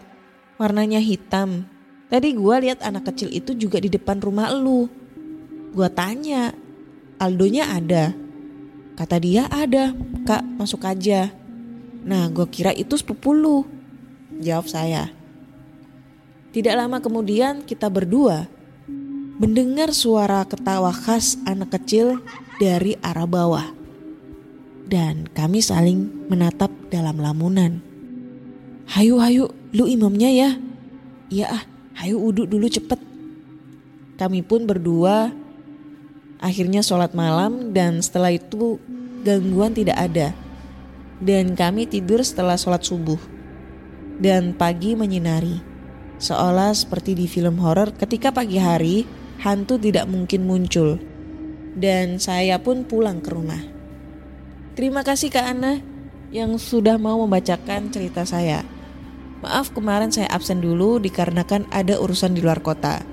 Warnanya 0.57 1.01
hitam. 1.01 1.65
Tadi 2.11 2.35
gue 2.35 2.55
lihat 2.67 2.83
anak 2.83 3.07
kecil 3.13 3.31
itu 3.31 3.55
juga 3.55 3.79
di 3.79 3.87
depan 3.87 4.19
rumah 4.19 4.51
lu. 4.51 4.91
Gue 5.71 5.87
tanya, 5.87 6.51
Aldonya 7.17 7.71
ada? 7.71 8.11
Kata 8.99 9.15
dia 9.17 9.47
ada, 9.47 9.95
kak 10.27 10.43
masuk 10.59 10.83
aja. 10.83 11.31
Nah 12.03 12.27
gue 12.27 12.45
kira 12.51 12.75
itu 12.75 12.99
sepupu 12.99 13.31
lu. 13.31 13.63
Jawab 14.43 14.67
saya. 14.67 15.07
Tidak 16.51 16.75
lama 16.75 16.99
kemudian 16.99 17.63
kita 17.63 17.87
berdua 17.87 18.51
mendengar 19.41 19.89
suara 19.95 20.45
ketawa 20.45 20.93
khas 20.93 21.39
anak 21.49 21.79
kecil 21.79 22.21
dari 22.61 22.93
arah 23.01 23.25
bawah. 23.25 23.67
Dan 24.85 25.25
kami 25.33 25.65
saling 25.65 26.29
menatap 26.29 26.69
dalam 26.93 27.17
lamunan. 27.17 27.81
Hayu 28.85 29.17
hayu, 29.17 29.49
lu 29.73 29.89
imamnya 29.89 30.29
ya? 30.29 30.49
Iya 31.33 31.47
ah, 31.49 31.63
hayu 31.97 32.21
uduk 32.21 32.45
dulu 32.45 32.69
cepet. 32.69 33.01
Kami 34.21 34.45
pun 34.45 34.69
berdua 34.69 35.33
akhirnya 36.37 36.85
sholat 36.85 37.17
malam 37.17 37.73
dan 37.73 37.97
setelah 38.05 38.29
itu 38.29 38.77
gangguan 39.25 39.73
tidak 39.73 39.97
ada. 39.97 40.37
Dan 41.17 41.57
kami 41.57 41.89
tidur 41.89 42.21
setelah 42.21 42.59
sholat 42.59 42.85
subuh. 42.85 43.17
Dan 44.21 44.53
pagi 44.53 44.93
menyinari. 44.93 45.57
Seolah 46.21 46.77
seperti 46.77 47.17
di 47.17 47.25
film 47.25 47.57
horor 47.57 47.97
ketika 47.97 48.29
pagi 48.29 48.61
hari 48.61 49.09
hantu 49.41 49.81
tidak 49.81 50.05
mungkin 50.05 50.45
muncul. 50.45 51.10
Dan 51.71 52.19
saya 52.19 52.59
pun 52.59 52.83
pulang 52.83 53.23
ke 53.23 53.31
rumah. 53.31 53.61
Terima 54.75 55.03
kasih 55.03 55.31
Kak 55.31 55.45
Ana 55.51 55.79
yang 56.31 56.55
sudah 56.55 56.95
mau 56.95 57.19
membacakan 57.23 57.91
cerita 57.91 58.23
saya. 58.23 58.63
Maaf 59.43 59.73
kemarin 59.75 60.13
saya 60.13 60.31
absen 60.31 60.63
dulu 60.63 61.01
dikarenakan 61.01 61.67
ada 61.73 61.97
urusan 61.99 62.37
di 62.37 62.45
luar 62.45 62.63
kota. 62.63 63.03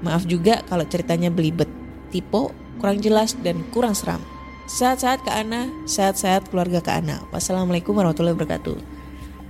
Maaf 0.00 0.24
juga 0.26 0.62
kalau 0.66 0.86
ceritanya 0.88 1.28
belibet, 1.28 1.68
tipe, 2.14 2.50
kurang 2.80 2.98
jelas 3.02 3.36
dan 3.44 3.60
kurang 3.70 3.92
seram. 3.92 4.22
Sehat-sehat 4.70 5.26
Kak 5.26 5.36
Ana, 5.42 5.68
sehat-sehat 5.84 6.48
keluarga 6.48 6.80
Kak 6.80 7.02
Ana. 7.02 7.20
Wassalamualaikum 7.34 7.92
warahmatullahi 7.92 8.34
wabarakatuh. 8.38 8.76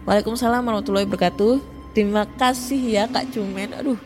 Waalaikumsalam 0.02 0.66
warahmatullahi 0.66 1.06
wabarakatuh. 1.06 1.52
Terima 1.94 2.24
kasih 2.26 2.80
ya 2.80 3.04
Kak 3.06 3.30
Cumen. 3.30 3.76
Aduh, 3.76 4.00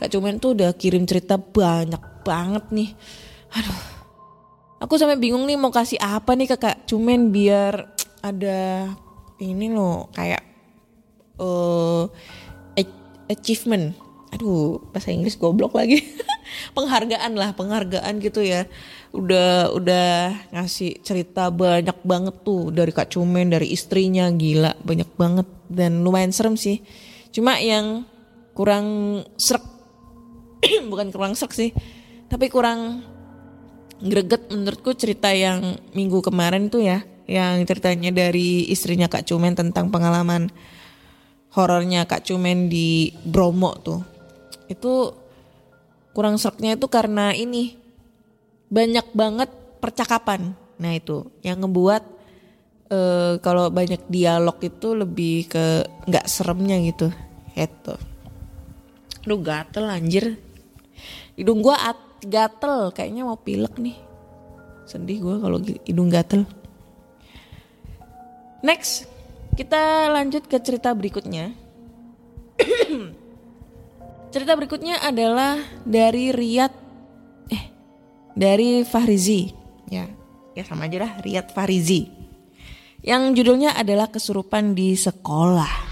Kak 0.00 0.08
Cumen 0.08 0.40
tuh 0.40 0.56
udah 0.56 0.72
kirim 0.72 1.04
cerita 1.04 1.36
banyak 1.36 2.00
banget 2.24 2.64
nih. 2.72 2.90
Aduh. 3.52 3.91
Aku 4.82 4.98
sampai 4.98 5.14
bingung 5.14 5.46
nih 5.46 5.54
mau 5.54 5.70
kasih 5.70 6.02
apa 6.02 6.34
nih 6.34 6.50
ke 6.50 6.56
Kak 6.58 6.90
Cumen 6.90 7.30
biar 7.30 7.86
ada 8.18 8.90
ini 9.38 9.70
loh 9.70 10.10
kayak 10.10 10.42
uh, 11.38 12.10
achievement. 13.30 13.94
Aduh, 14.32 14.80
bahasa 14.90 15.12
Inggris 15.12 15.36
goblok 15.36 15.76
lagi. 15.76 16.02
penghargaan 16.76 17.36
lah, 17.36 17.52
penghargaan 17.52 18.18
gitu 18.18 18.40
ya. 18.40 18.64
Udah 19.12 19.70
udah 19.70 20.34
ngasih 20.56 21.04
cerita 21.04 21.52
banyak 21.52 22.00
banget 22.02 22.40
tuh 22.40 22.72
dari 22.72 22.90
Kak 22.90 23.12
Cumen, 23.12 23.52
dari 23.52 23.70
istrinya 23.70 24.26
gila, 24.32 24.72
banyak 24.80 25.10
banget 25.14 25.48
dan 25.68 26.00
lumayan 26.00 26.32
serem 26.32 26.56
sih. 26.56 26.80
Cuma 27.30 27.60
yang 27.60 28.08
kurang 28.56 29.20
serak, 29.36 29.64
bukan 30.90 31.12
kurang 31.12 31.36
serak 31.36 31.52
sih, 31.52 31.76
tapi 32.32 32.48
kurang 32.48 33.04
greget 34.02 34.50
menurutku 34.50 34.92
cerita 34.98 35.30
yang 35.30 35.78
minggu 35.94 36.20
kemarin 36.20 36.68
tuh 36.68 36.82
ya, 36.82 37.06
yang 37.30 37.62
ceritanya 37.62 38.10
dari 38.10 38.66
istrinya 38.68 39.06
Kak 39.06 39.24
Cumen 39.30 39.54
tentang 39.54 39.88
pengalaman 39.88 40.50
horornya 41.54 42.04
Kak 42.04 42.26
Cumen 42.26 42.66
di 42.66 43.14
Bromo 43.22 43.78
tuh. 43.78 44.00
Itu 44.66 45.14
kurang 46.12 46.36
seraknya 46.36 46.76
itu 46.76 46.90
karena 46.90 47.32
ini 47.32 47.78
banyak 48.68 49.14
banget 49.14 49.50
percakapan. 49.78 50.52
Nah 50.82 50.92
itu 50.92 51.30
yang 51.46 51.62
ngebuat 51.62 52.02
uh, 52.92 53.32
kalau 53.40 53.72
banyak 53.72 54.00
dialog 54.12 54.56
itu 54.60 54.92
lebih 54.92 55.48
ke 55.48 55.88
nggak 56.06 56.28
seremnya 56.28 56.76
gitu 56.84 57.08
itu 57.56 57.94
lu 59.28 59.38
gatel 59.38 59.86
anjir 59.86 60.34
hidung 61.38 61.62
gua 61.62 61.78
at, 61.94 61.98
gatel 62.26 62.94
kayaknya 62.94 63.22
mau 63.26 63.38
pilek 63.38 63.78
nih. 63.78 63.96
Sedih 64.86 65.22
gua 65.22 65.36
kalau 65.42 65.58
hidung 65.86 66.10
gatel. 66.10 66.46
Next 68.62 69.10
kita 69.58 70.08
lanjut 70.10 70.46
ke 70.46 70.56
cerita 70.62 70.94
berikutnya. 70.94 71.52
Cerita 74.32 74.56
berikutnya 74.56 74.96
adalah 75.04 75.60
dari 75.84 76.32
Riyad 76.32 76.72
eh 77.52 77.64
dari 78.32 78.80
Fahrizi. 78.80 79.52
Ya 79.92 80.08
ya 80.56 80.64
sama 80.64 80.88
aja 80.88 81.04
lah 81.04 81.12
Riyad 81.20 81.52
Fahrizi. 81.52 82.08
Yang 83.02 83.42
judulnya 83.42 83.74
adalah 83.74 84.08
kesurupan 84.08 84.78
di 84.78 84.94
sekolah. 84.94 85.90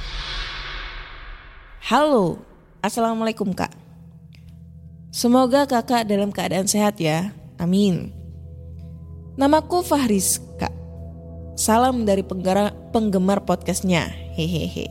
Halo, 1.91 2.39
Assalamualaikum 2.79 3.51
kak. 3.51 3.80
Semoga 5.11 5.67
kakak 5.67 6.07
dalam 6.07 6.31
keadaan 6.31 6.71
sehat 6.71 7.03
ya, 7.03 7.35
amin. 7.59 8.15
Namaku 9.35 9.83
Fahris 9.83 10.39
kak. 10.55 10.71
Salam 11.59 12.07
dari 12.07 12.23
penggara, 12.23 12.71
penggemar 12.95 13.43
podcastnya, 13.43 14.07
hehehe. 14.39 14.87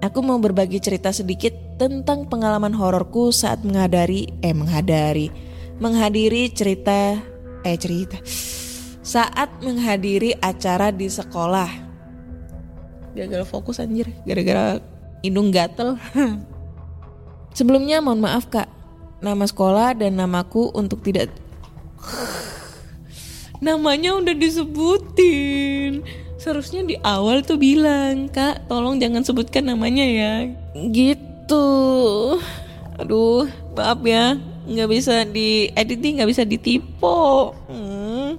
Aku 0.00 0.24
mau 0.24 0.40
berbagi 0.40 0.80
cerita 0.80 1.12
sedikit 1.12 1.52
tentang 1.76 2.32
pengalaman 2.32 2.72
hororku 2.72 3.28
saat 3.28 3.60
menghadiri, 3.60 4.40
eh 4.40 4.56
menghadiri, 4.56 5.28
menghadiri 5.76 6.48
cerita, 6.56 7.20
eh 7.60 7.76
cerita, 7.76 8.16
saat 9.04 9.52
menghadiri 9.60 10.32
acara 10.40 10.88
di 10.88 11.12
sekolah. 11.12 11.68
Gagal 13.12 13.44
fokus 13.44 13.84
anjir, 13.84 14.08
gara-gara 14.24 14.80
hidung 15.20 15.52
gatel. 15.52 16.00
Sebelumnya 17.58 18.00
mohon 18.00 18.24
maaf 18.24 18.48
kak, 18.48 18.79
nama 19.20 19.44
sekolah 19.44 19.96
dan 19.96 20.16
namaku 20.16 20.72
untuk 20.72 21.04
tidak 21.04 21.28
namanya 23.60 24.16
udah 24.16 24.34
disebutin. 24.34 26.00
Seharusnya 26.40 26.80
di 26.80 26.96
awal 27.04 27.44
tuh 27.44 27.60
bilang, 27.60 28.32
"Kak, 28.32 28.64
tolong 28.66 28.96
jangan 28.96 29.20
sebutkan 29.20 29.68
namanya 29.68 30.02
ya." 30.08 30.48
Gitu. 30.88 31.68
Aduh, 32.96 33.44
maaf 33.76 34.00
ya. 34.04 34.40
nggak 34.60 34.90
bisa 34.92 35.26
di 35.26 35.72
editing, 35.74 36.20
nggak 36.20 36.30
bisa 36.30 36.44
ditipu. 36.46 37.50
Hmm. 37.66 38.38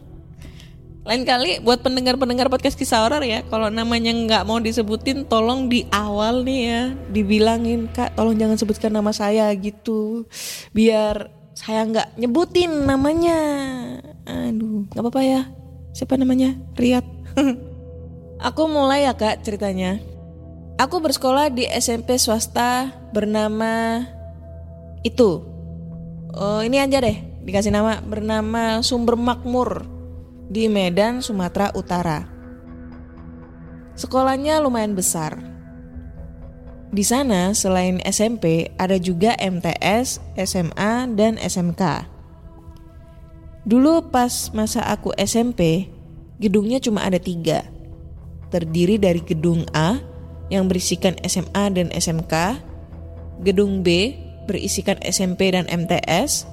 Lain 1.02 1.26
kali 1.26 1.58
buat 1.66 1.82
pendengar-pendengar 1.82 2.46
podcast 2.46 2.78
kisah 2.78 3.02
horor 3.02 3.26
ya, 3.26 3.42
kalau 3.50 3.74
namanya 3.74 4.14
nggak 4.14 4.46
mau 4.46 4.62
disebutin, 4.62 5.26
tolong 5.26 5.66
di 5.66 5.90
awal 5.90 6.46
nih 6.46 6.62
ya 6.62 6.82
dibilangin 7.10 7.90
kak, 7.90 8.14
tolong 8.14 8.38
jangan 8.38 8.54
sebutkan 8.54 8.94
nama 8.94 9.10
saya 9.10 9.50
gitu, 9.58 10.30
biar 10.78 11.34
saya 11.58 11.90
nggak 11.90 12.22
nyebutin 12.22 12.86
namanya. 12.86 13.40
Aduh, 14.30 14.86
nggak 14.94 15.02
apa-apa 15.02 15.22
ya. 15.26 15.42
Siapa 15.98 16.22
namanya? 16.22 16.54
Riyad. 16.78 17.06
Aku 18.54 18.70
mulai 18.70 19.10
ya 19.10 19.18
kak 19.18 19.42
ceritanya. 19.42 19.98
Aku 20.78 21.02
bersekolah 21.02 21.50
di 21.50 21.66
SMP 21.66 22.22
swasta 22.22 22.94
bernama 23.10 24.06
itu. 25.02 25.50
Oh, 26.38 26.62
ini 26.62 26.78
aja 26.78 27.02
deh 27.02 27.18
dikasih 27.42 27.74
nama 27.74 27.98
bernama 28.06 28.86
Sumber 28.86 29.18
Makmur 29.18 30.01
di 30.52 30.68
Medan, 30.68 31.24
Sumatera 31.24 31.72
Utara. 31.72 32.28
Sekolahnya 33.96 34.60
lumayan 34.60 34.92
besar. 35.00 35.40
Di 36.92 37.08
sana 37.08 37.56
selain 37.56 38.04
SMP 38.04 38.68
ada 38.76 39.00
juga 39.00 39.32
MTS, 39.40 40.20
SMA, 40.36 41.08
dan 41.16 41.40
SMK. 41.40 42.04
Dulu 43.64 44.12
pas 44.12 44.52
masa 44.52 44.84
aku 44.92 45.16
SMP, 45.16 45.88
gedungnya 46.44 46.84
cuma 46.84 47.08
ada 47.08 47.16
tiga. 47.16 47.64
Terdiri 48.52 49.00
dari 49.00 49.24
gedung 49.24 49.64
A 49.72 50.04
yang 50.52 50.68
berisikan 50.68 51.16
SMA 51.24 51.72
dan 51.72 51.88
SMK, 51.96 52.60
gedung 53.48 53.80
B 53.88 54.20
berisikan 54.52 55.00
SMP 55.00 55.56
dan 55.56 55.64
MTS, 55.72 56.44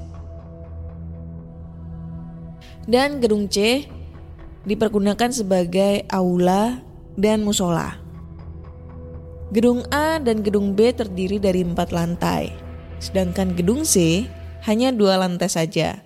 dan 2.88 3.20
gedung 3.20 3.52
C 3.52 3.84
dipergunakan 4.64 5.28
sebagai 5.28 6.08
aula 6.08 6.80
dan 7.20 7.44
musola. 7.44 8.00
Gedung 9.52 9.84
A 9.92 10.16
dan 10.20 10.40
gedung 10.40 10.72
B 10.72 10.92
terdiri 10.92 11.36
dari 11.36 11.64
empat 11.64 11.92
lantai, 11.92 12.52
sedangkan 13.00 13.52
gedung 13.52 13.84
C 13.84 14.24
hanya 14.64 14.92
dua 14.92 15.20
lantai 15.20 15.48
saja. 15.52 16.00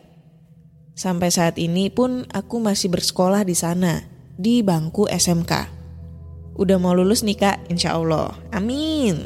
Sampai 0.92 1.32
saat 1.32 1.56
ini 1.56 1.88
pun 1.88 2.28
aku 2.30 2.60
masih 2.60 2.92
bersekolah 2.92 3.42
di 3.42 3.56
sana, 3.56 4.04
di 4.36 4.60
bangku 4.60 5.08
SMK. 5.08 5.82
Udah 6.54 6.76
mau 6.76 6.92
lulus 6.92 7.24
nih 7.24 7.38
kak, 7.38 7.58
insya 7.72 7.96
Allah. 7.96 8.36
Amin. 8.52 9.24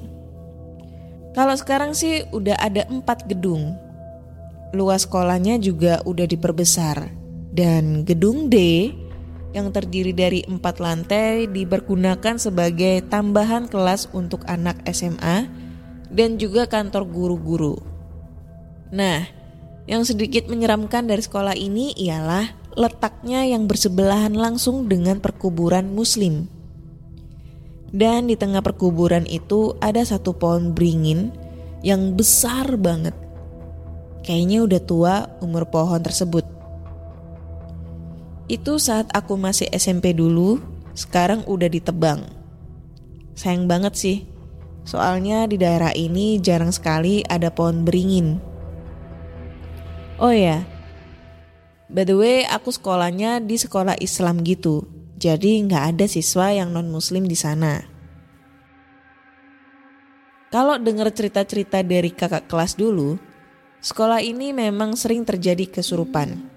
Kalau 1.35 1.53
sekarang 1.53 1.93
sih 1.93 2.25
udah 2.33 2.57
ada 2.57 2.89
empat 2.89 3.29
gedung. 3.29 3.77
Luas 4.73 5.05
sekolahnya 5.05 5.61
juga 5.61 6.01
udah 6.09 6.25
diperbesar. 6.25 7.26
Dan 7.57 8.05
gedung 8.05 8.53
D 8.53 8.93
yang 9.57 9.73
terdiri 9.73 10.13
dari 10.13 10.45
empat 10.45 10.77
lantai 10.77 11.49
dipergunakan 11.49 12.37
sebagai 12.37 13.01
tambahan 13.09 13.73
kelas 13.73 14.13
untuk 14.13 14.45
anak 14.45 14.85
SMA 14.93 15.49
dan 16.13 16.37
juga 16.37 16.69
kantor 16.69 17.09
guru-guru. 17.09 17.81
Nah, 18.93 19.25
yang 19.89 20.05
sedikit 20.05 20.53
menyeramkan 20.53 21.09
dari 21.09 21.25
sekolah 21.25 21.57
ini 21.57 21.97
ialah 21.97 22.53
letaknya 22.77 23.49
yang 23.49 23.65
bersebelahan 23.65 24.37
langsung 24.37 24.93
dengan 24.93 25.25
perkuburan 25.25 25.89
muslim. 25.97 26.53
Dan 27.89 28.29
di 28.29 28.37
tengah 28.37 28.61
perkuburan 28.61 29.25
itu 29.25 29.73
ada 29.81 30.05
satu 30.05 30.37
pohon 30.37 30.77
beringin 30.77 31.33
yang 31.81 32.13
besar 32.13 32.77
banget. 32.77 33.17
Kayaknya 34.21 34.59
udah 34.69 34.81
tua 34.85 35.15
umur 35.41 35.71
pohon 35.73 36.03
tersebut. 36.05 36.56
Itu 38.47 38.79
saat 38.79 39.11
aku 39.11 39.35
masih 39.35 39.67
SMP 39.75 40.15
dulu, 40.15 40.63
sekarang 40.95 41.43
udah 41.51 41.67
ditebang. 41.67 42.31
Sayang 43.35 43.67
banget 43.67 43.99
sih, 43.99 44.19
soalnya 44.87 45.51
di 45.51 45.59
daerah 45.59 45.91
ini 45.91 46.39
jarang 46.39 46.71
sekali 46.71 47.27
ada 47.27 47.51
pohon 47.51 47.83
beringin. 47.83 48.39
Oh 50.23 50.33
ya, 50.33 50.63
by 51.91 52.07
the 52.07 52.17
way 52.17 52.47
aku 52.47 52.71
sekolahnya 52.73 53.43
di 53.43 53.59
sekolah 53.59 53.99
Islam 53.99 54.41
gitu. 54.47 54.87
Jadi 55.19 55.61
nggak 55.67 55.85
ada 55.97 56.07
siswa 56.07 56.55
yang 56.55 56.71
non 56.71 56.87
muslim 56.89 57.27
di 57.27 57.35
sana. 57.35 57.83
Kalau 60.55 60.79
dengar 60.79 61.11
cerita-cerita 61.11 61.83
dari 61.83 62.15
kakak 62.15 62.47
kelas 62.47 62.79
dulu, 62.79 63.19
sekolah 63.83 64.23
ini 64.23 64.55
memang 64.55 64.95
sering 64.95 65.27
terjadi 65.27 65.67
kesurupan. 65.69 66.56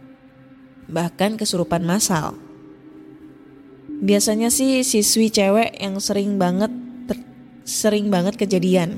Bahkan 0.89 1.37
kesurupan 1.37 1.85
massal. 1.85 2.33
Biasanya 3.99 4.49
sih 4.49 4.81
siswi 4.81 5.29
cewek 5.29 5.77
yang 5.77 6.01
sering 6.01 6.41
banget 6.41 6.73
ter- 7.05 7.25
sering 7.67 8.09
banget 8.09 8.39
kejadian. 8.41 8.97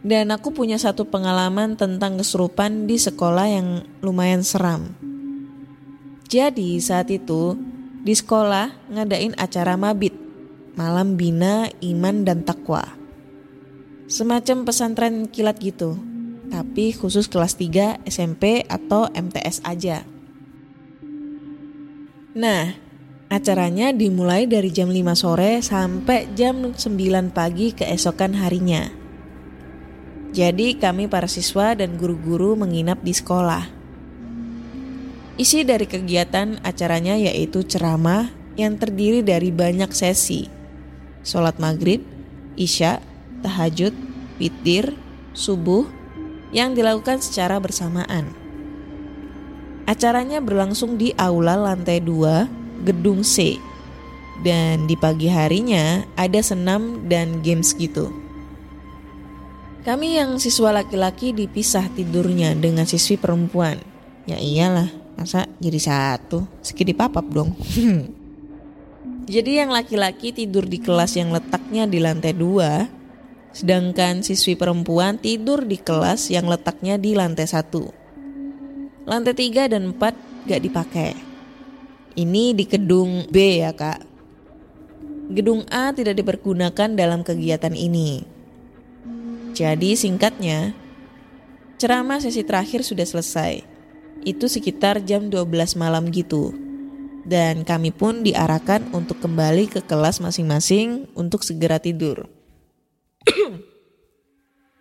Dan 0.00 0.32
aku 0.32 0.52
punya 0.52 0.80
satu 0.80 1.08
pengalaman 1.08 1.76
tentang 1.76 2.16
kesurupan 2.16 2.88
di 2.88 2.96
sekolah 2.96 3.46
yang 3.48 3.68
lumayan 4.00 4.40
seram. 4.40 4.96
Jadi 6.24 6.80
saat 6.80 7.12
itu 7.12 7.58
di 8.00 8.16
sekolah 8.16 8.88
ngadain 8.88 9.36
acara 9.36 9.76
mabit, 9.76 10.16
malam 10.72 11.20
bina 11.20 11.68
iman 11.84 12.24
dan 12.24 12.40
takwa. 12.46 12.80
Semacam 14.08 14.64
pesantren 14.64 15.28
kilat 15.28 15.60
gitu, 15.60 16.00
tapi 16.48 16.96
khusus 16.96 17.28
kelas 17.28 17.54
3 17.60 18.02
SMP 18.08 18.64
atau 18.66 19.06
MTS 19.12 19.62
aja. 19.68 20.02
Nah, 22.30 22.78
acaranya 23.26 23.90
dimulai 23.90 24.46
dari 24.46 24.70
jam 24.70 24.86
5 24.86 25.18
sore 25.18 25.58
sampai 25.66 26.30
jam 26.38 26.62
9 26.78 26.78
pagi 27.34 27.74
keesokan 27.74 28.38
harinya. 28.38 28.86
Jadi 30.30 30.78
kami 30.78 31.10
para 31.10 31.26
siswa 31.26 31.74
dan 31.74 31.98
guru-guru 31.98 32.54
menginap 32.54 33.02
di 33.02 33.10
sekolah. 33.10 33.66
Isi 35.42 35.66
dari 35.66 35.90
kegiatan 35.90 36.62
acaranya 36.62 37.18
yaitu 37.18 37.66
ceramah 37.66 38.30
yang 38.54 38.78
terdiri 38.78 39.26
dari 39.26 39.50
banyak 39.50 39.90
sesi. 39.90 40.46
Sholat 41.26 41.58
maghrib, 41.58 42.06
isya, 42.54 43.02
tahajud, 43.42 43.90
witir, 44.38 44.94
subuh 45.34 45.82
yang 46.54 46.78
dilakukan 46.78 47.18
secara 47.18 47.58
bersamaan. 47.58 48.39
Acaranya 49.90 50.38
berlangsung 50.38 50.94
di 50.94 51.10
aula 51.18 51.58
lantai 51.58 51.98
2 51.98 52.86
gedung 52.86 53.26
C. 53.26 53.58
Dan 54.46 54.86
di 54.86 54.94
pagi 54.94 55.26
harinya 55.26 56.06
ada 56.14 56.38
senam 56.38 57.10
dan 57.10 57.42
games 57.42 57.74
gitu. 57.74 58.14
Kami 59.82 60.14
yang 60.14 60.38
siswa 60.38 60.70
laki-laki 60.70 61.34
dipisah 61.34 61.90
tidurnya 61.90 62.54
dengan 62.54 62.86
siswi 62.86 63.18
perempuan. 63.18 63.82
Ya 64.30 64.38
iyalah, 64.38 64.88
Masa 65.20 65.44
jadi 65.60 65.76
satu? 65.76 66.48
Segini 66.64 66.96
papap 66.96 67.28
dong. 67.28 67.52
jadi 69.36 69.60
yang 69.60 69.68
laki-laki 69.68 70.32
tidur 70.32 70.64
di 70.64 70.80
kelas 70.80 71.12
yang 71.20 71.28
letaknya 71.28 71.84
di 71.84 72.00
lantai 72.00 72.32
dua, 72.32 72.88
sedangkan 73.52 74.24
siswi 74.24 74.56
perempuan 74.56 75.20
tidur 75.20 75.68
di 75.68 75.76
kelas 75.76 76.32
yang 76.32 76.48
letaknya 76.48 76.96
di 76.96 77.12
lantai 77.12 77.44
satu. 77.44 77.99
Lantai 79.08 79.34
tiga 79.36 79.68
dan 79.70 79.94
empat 79.94 80.12
gak 80.44 80.60
dipakai. 80.60 81.12
Ini 82.16 82.52
di 82.52 82.64
gedung 82.66 83.28
B 83.30 83.62
ya 83.62 83.72
kak. 83.72 84.02
Gedung 85.30 85.62
A 85.70 85.94
tidak 85.94 86.18
dipergunakan 86.18 86.90
dalam 86.98 87.22
kegiatan 87.22 87.72
ini. 87.72 88.26
Jadi 89.54 89.94
singkatnya, 89.94 90.74
ceramah 91.78 92.18
sesi 92.18 92.42
terakhir 92.42 92.82
sudah 92.82 93.06
selesai 93.06 93.70
itu 94.24 94.46
sekitar 94.48 95.00
jam 95.04 95.32
12 95.32 95.80
malam 95.80 96.08
gitu. 96.12 96.52
Dan 97.24 97.68
kami 97.68 97.92
pun 97.92 98.24
diarahkan 98.24 98.90
untuk 98.96 99.20
kembali 99.20 99.68
ke 99.68 99.80
kelas 99.84 100.24
masing-masing 100.24 101.06
untuk 101.12 101.44
segera 101.44 101.76
tidur. 101.76 102.26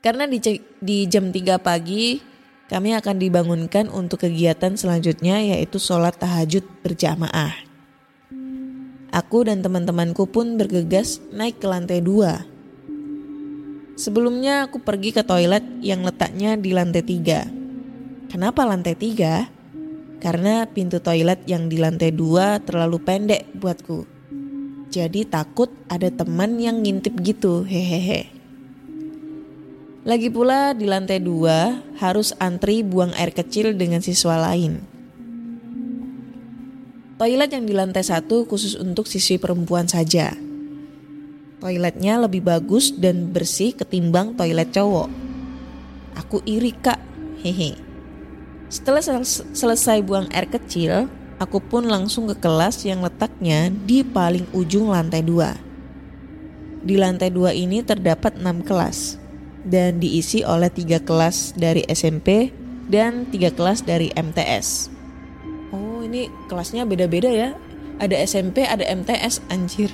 Karena 0.03 0.23
di, 0.23 0.39
di 0.79 1.03
jam 1.11 1.35
3 1.35 1.59
pagi 1.59 2.28
kami 2.69 2.93
akan 2.93 3.17
dibangunkan 3.17 3.89
untuk 3.89 4.29
kegiatan 4.29 4.77
selanjutnya 4.77 5.41
yaitu 5.41 5.81
sholat 5.81 6.13
tahajud 6.21 6.61
berjamaah. 6.85 7.51
Aku 9.09 9.41
dan 9.41 9.65
teman-temanku 9.65 10.29
pun 10.29 10.53
bergegas 10.53 11.17
naik 11.33 11.57
ke 11.57 11.65
lantai 11.65 11.97
dua. 11.97 12.45
Sebelumnya 13.97 14.69
aku 14.69 14.85
pergi 14.85 15.09
ke 15.11 15.25
toilet 15.25 15.65
yang 15.81 16.05
letaknya 16.05 16.53
di 16.55 16.71
lantai 16.71 17.01
tiga. 17.01 17.49
Kenapa 18.29 18.63
lantai 18.69 18.93
tiga? 18.93 19.49
Karena 20.21 20.69
pintu 20.69 21.01
toilet 21.01 21.41
yang 21.49 21.73
di 21.73 21.81
lantai 21.81 22.13
dua 22.13 22.61
terlalu 22.61 23.01
pendek 23.01 23.49
buatku. 23.57 24.05
Jadi 24.93 25.25
takut 25.25 25.73
ada 25.89 26.13
teman 26.13 26.61
yang 26.61 26.85
ngintip 26.85 27.17
gitu, 27.25 27.65
hehehe. 27.65 28.38
Lagi 30.09 30.33
pula 30.33 30.73
di 30.73 30.89
lantai 30.89 31.21
dua 31.21 31.85
harus 32.01 32.33
antri 32.41 32.81
buang 32.81 33.13
air 33.13 33.29
kecil 33.29 33.77
dengan 33.77 34.01
siswa 34.01 34.41
lain. 34.41 34.81
Toilet 37.21 37.53
yang 37.53 37.69
di 37.69 37.77
lantai 37.77 38.01
satu 38.01 38.49
khusus 38.49 38.73
untuk 38.73 39.05
siswi 39.05 39.37
perempuan 39.37 39.85
saja. 39.85 40.33
Toiletnya 41.61 42.25
lebih 42.25 42.41
bagus 42.41 42.89
dan 42.89 43.29
bersih 43.29 43.77
ketimbang 43.77 44.33
toilet 44.33 44.73
cowok. 44.73 45.13
Aku 46.17 46.41
iri 46.41 46.73
kak, 46.73 46.97
hehe. 47.45 47.77
Setelah 48.65 49.05
sel- 49.05 49.45
selesai 49.53 50.01
buang 50.01 50.25
air 50.33 50.49
kecil, 50.49 51.05
aku 51.37 51.61
pun 51.61 51.85
langsung 51.85 52.25
ke 52.25 52.33
kelas 52.33 52.81
yang 52.81 53.05
letaknya 53.05 53.69
di 53.85 54.01
paling 54.01 54.49
ujung 54.57 54.89
lantai 54.89 55.21
dua. 55.21 55.53
Di 56.81 56.97
lantai 56.97 57.29
dua 57.29 57.53
ini 57.53 57.85
terdapat 57.85 58.41
enam 58.41 58.65
kelas 58.65 59.28
dan 59.67 59.99
diisi 59.99 60.43
oleh 60.45 60.71
tiga 60.71 61.03
kelas 61.03 61.55
dari 61.55 61.83
SMP 61.89 62.53
dan 62.87 63.27
tiga 63.29 63.51
kelas 63.51 63.83
dari 63.83 64.09
MTS. 64.15 64.89
Oh 65.69 66.01
ini 66.01 66.31
kelasnya 66.49 66.87
beda-beda 66.87 67.29
ya. 67.29 67.53
Ada 67.99 68.15
SMP, 68.23 68.63
ada 68.63 68.87
MTS, 68.87 69.43
anjir. 69.51 69.91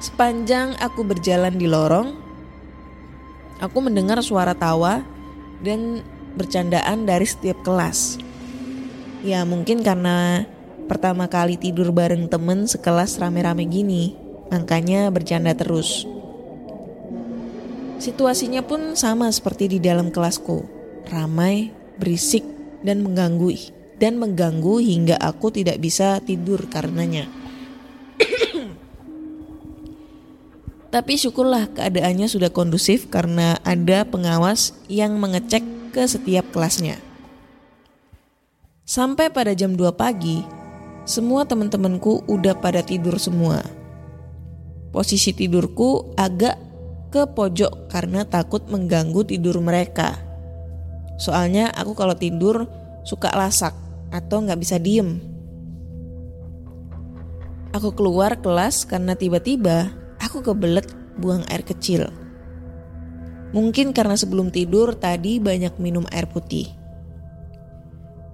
Sepanjang 0.00 0.76
aku 0.80 1.04
berjalan 1.04 1.56
di 1.60 1.68
lorong, 1.68 2.16
aku 3.60 3.78
mendengar 3.84 4.20
suara 4.24 4.56
tawa 4.56 5.04
dan 5.60 6.00
bercandaan 6.36 7.04
dari 7.04 7.28
setiap 7.28 7.60
kelas. 7.64 8.16
Ya 9.24 9.44
mungkin 9.48 9.80
karena 9.80 10.44
pertama 10.88 11.28
kali 11.28 11.56
tidur 11.56 11.92
bareng 11.92 12.28
temen 12.28 12.68
sekelas 12.68 13.16
rame-rame 13.16 13.64
gini, 13.64 14.16
makanya 14.52 15.08
bercanda 15.08 15.56
terus. 15.56 16.04
Situasinya 17.98 18.62
pun 18.66 18.98
sama 18.98 19.30
seperti 19.30 19.66
di 19.66 19.78
dalam 19.78 20.10
kelasku, 20.10 20.66
ramai, 21.08 21.70
berisik, 21.98 22.44
dan 22.84 23.00
mengganggu 23.00 23.72
dan 23.96 24.18
mengganggu 24.18 24.82
hingga 24.82 25.16
aku 25.16 25.50
tidak 25.54 25.80
bisa 25.80 26.20
tidur 26.20 26.66
karenanya. 26.68 27.28
Tapi 30.94 31.18
syukurlah 31.18 31.66
keadaannya 31.72 32.28
sudah 32.28 32.50
kondusif 32.50 33.10
karena 33.10 33.58
ada 33.64 34.04
pengawas 34.06 34.72
yang 34.90 35.18
mengecek 35.18 35.62
ke 35.94 36.06
setiap 36.06 36.50
kelasnya. 36.50 36.98
Sampai 38.84 39.32
pada 39.32 39.56
jam 39.56 39.72
2 39.72 39.96
pagi, 39.96 40.44
semua 41.08 41.48
teman-temanku 41.48 42.28
udah 42.28 42.52
pada 42.60 42.84
tidur 42.84 43.16
semua. 43.16 43.64
Posisi 44.92 45.32
tidurku 45.32 46.12
agak 46.14 46.63
ke 47.14 47.30
pojok 47.30 47.86
karena 47.94 48.26
takut 48.26 48.66
mengganggu 48.66 49.22
tidur 49.22 49.62
mereka. 49.62 50.18
Soalnya 51.14 51.70
aku 51.70 51.94
kalau 51.94 52.18
tidur 52.18 52.66
suka 53.06 53.30
lasak 53.30 53.70
atau 54.10 54.42
nggak 54.42 54.58
bisa 54.58 54.82
diem. 54.82 55.22
Aku 57.70 57.94
keluar 57.94 58.42
kelas 58.42 58.82
karena 58.82 59.14
tiba-tiba 59.14 59.94
aku 60.18 60.42
kebelet 60.42 60.90
buang 61.14 61.46
air 61.54 61.62
kecil. 61.62 62.10
Mungkin 63.54 63.94
karena 63.94 64.18
sebelum 64.18 64.50
tidur 64.50 64.98
tadi 64.98 65.38
banyak 65.38 65.78
minum 65.78 66.02
air 66.10 66.26
putih. 66.26 66.66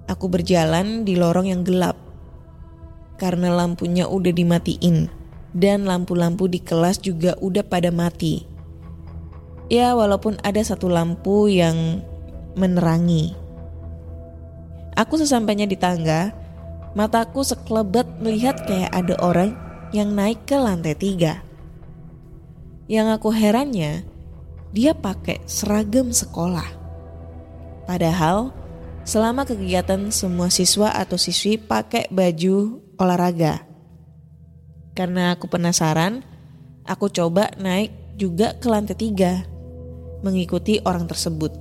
Aku 0.08 0.32
berjalan 0.32 1.04
di 1.04 1.20
lorong 1.20 1.52
yang 1.52 1.68
gelap 1.68 2.00
karena 3.20 3.52
lampunya 3.52 4.08
udah 4.08 4.32
dimatiin 4.32 5.12
dan 5.52 5.84
lampu-lampu 5.84 6.48
di 6.48 6.64
kelas 6.64 7.04
juga 7.04 7.36
udah 7.44 7.60
pada 7.60 7.92
mati. 7.92 8.59
Ya 9.70 9.94
walaupun 9.94 10.34
ada 10.42 10.58
satu 10.58 10.90
lampu 10.90 11.46
yang 11.46 12.02
menerangi. 12.58 13.38
Aku 14.98 15.14
sesampainya 15.14 15.70
di 15.70 15.78
tangga, 15.78 16.34
mataku 16.98 17.46
sekelebat 17.46 18.18
melihat 18.18 18.66
kayak 18.66 18.90
ada 18.90 19.14
orang 19.22 19.54
yang 19.94 20.10
naik 20.10 20.42
ke 20.42 20.58
lantai 20.58 20.98
tiga. 20.98 21.46
Yang 22.90 23.22
aku 23.22 23.30
herannya, 23.30 24.02
dia 24.74 24.90
pakai 24.90 25.38
seragam 25.46 26.10
sekolah. 26.10 26.66
Padahal 27.86 28.50
selama 29.06 29.46
kegiatan 29.46 30.10
semua 30.10 30.50
siswa 30.50 30.90
atau 30.90 31.14
siswi 31.14 31.62
pakai 31.62 32.10
baju 32.10 32.82
olahraga. 32.98 33.62
Karena 34.98 35.38
aku 35.38 35.46
penasaran, 35.46 36.26
aku 36.82 37.06
coba 37.06 37.54
naik 37.56 37.94
juga 38.18 38.58
ke 38.58 38.66
lantai 38.66 38.98
tiga, 38.98 39.46
mengikuti 40.20 40.80
orang 40.84 41.08
tersebut. 41.08 41.52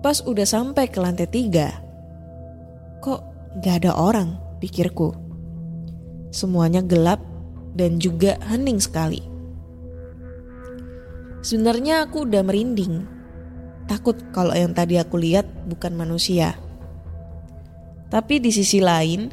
Pas 0.00 0.20
udah 0.24 0.48
sampai 0.48 0.88
ke 0.88 0.96
lantai 0.96 1.28
tiga, 1.28 1.76
kok 3.04 3.20
gak 3.60 3.84
ada 3.84 3.92
orang, 3.96 4.36
pikirku. 4.60 5.12
Semuanya 6.30 6.80
gelap 6.80 7.20
dan 7.74 8.00
juga 8.00 8.38
hening 8.48 8.80
sekali. 8.80 9.20
Sebenarnya 11.40 12.04
aku 12.04 12.28
udah 12.28 12.44
merinding. 12.44 13.08
Takut 13.88 14.14
kalau 14.30 14.54
yang 14.54 14.70
tadi 14.76 15.00
aku 15.00 15.18
lihat 15.18 15.48
bukan 15.66 15.96
manusia. 15.96 16.54
Tapi 18.12 18.38
di 18.38 18.52
sisi 18.54 18.78
lain, 18.78 19.32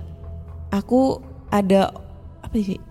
aku 0.72 1.20
ada 1.52 1.92
apa 2.42 2.56
sih? 2.58 2.87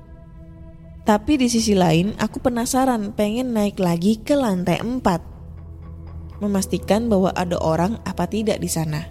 Tapi 1.06 1.38
di 1.38 1.46
sisi 1.46 1.78
lain, 1.78 2.18
aku 2.18 2.42
penasaran 2.42 3.14
pengen 3.14 3.54
naik 3.54 3.78
lagi 3.78 4.18
ke 4.18 4.34
lantai 4.34 4.82
4. 4.82 6.42
Memastikan 6.42 7.06
bahwa 7.06 7.30
ada 7.30 7.62
orang 7.62 8.02
apa 8.02 8.26
tidak 8.26 8.58
di 8.58 8.66
sana. 8.66 9.06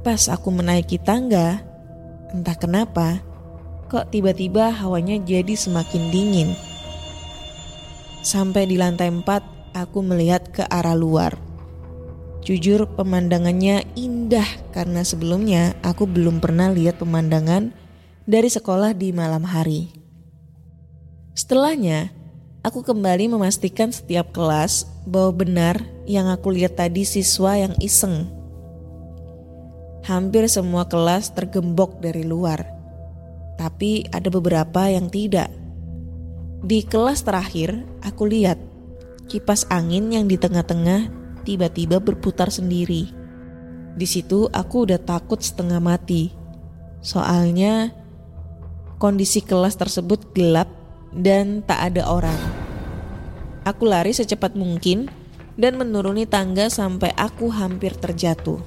Pas 0.00 0.32
aku 0.32 0.48
menaiki 0.48 0.96
tangga, 0.96 1.60
entah 2.32 2.56
kenapa, 2.56 3.20
kok 3.92 4.08
tiba-tiba 4.08 4.72
hawanya 4.72 5.20
jadi 5.20 5.52
semakin 5.52 6.08
dingin. 6.08 6.56
Sampai 8.24 8.64
di 8.64 8.80
lantai 8.80 9.12
4, 9.12 9.76
aku 9.76 10.00
melihat 10.00 10.48
ke 10.48 10.64
arah 10.64 10.96
luar. 10.96 11.36
Jujur 12.40 12.88
pemandangannya 12.96 13.84
indah 14.00 14.48
karena 14.72 15.04
sebelumnya 15.04 15.76
aku 15.84 16.08
belum 16.08 16.40
pernah 16.40 16.72
lihat 16.72 16.96
pemandangan 16.96 17.76
dari 18.24 18.48
sekolah 18.48 18.96
di 18.96 19.12
malam 19.12 19.44
hari. 19.44 19.92
Setelahnya, 21.32 22.12
aku 22.60 22.84
kembali 22.84 23.32
memastikan 23.32 23.88
setiap 23.88 24.36
kelas 24.36 24.84
bahwa 25.08 25.32
benar 25.40 25.80
yang 26.04 26.28
aku 26.28 26.52
lihat 26.52 26.76
tadi 26.76 27.08
siswa 27.08 27.56
yang 27.56 27.72
iseng. 27.80 28.28
Hampir 30.04 30.44
semua 30.52 30.84
kelas 30.84 31.32
tergembok 31.32 32.04
dari 32.04 32.20
luar, 32.20 32.68
tapi 33.56 34.04
ada 34.12 34.28
beberapa 34.28 34.92
yang 34.92 35.08
tidak. 35.08 35.48
Di 36.60 36.84
kelas 36.84 37.24
terakhir, 37.24 37.80
aku 38.04 38.28
lihat 38.28 38.60
kipas 39.24 39.64
angin 39.72 40.12
yang 40.12 40.28
di 40.28 40.36
tengah-tengah 40.36 41.08
tiba-tiba 41.48 41.96
berputar 41.96 42.52
sendiri. 42.52 43.08
Di 43.96 44.04
situ 44.04 44.52
aku 44.52 44.84
udah 44.84 45.00
takut 45.00 45.40
setengah 45.40 45.80
mati. 45.80 46.28
Soalnya 47.00 47.88
kondisi 49.00 49.40
kelas 49.40 49.80
tersebut 49.80 50.36
gelap 50.36 50.81
dan 51.12 51.60
tak 51.64 51.92
ada 51.92 52.08
orang. 52.08 52.40
Aku 53.62 53.86
lari 53.86 54.10
secepat 54.10 54.56
mungkin 54.58 55.06
dan 55.54 55.76
menuruni 55.76 56.24
tangga 56.24 56.72
sampai 56.72 57.12
aku 57.14 57.52
hampir 57.52 57.94
terjatuh. 57.94 58.58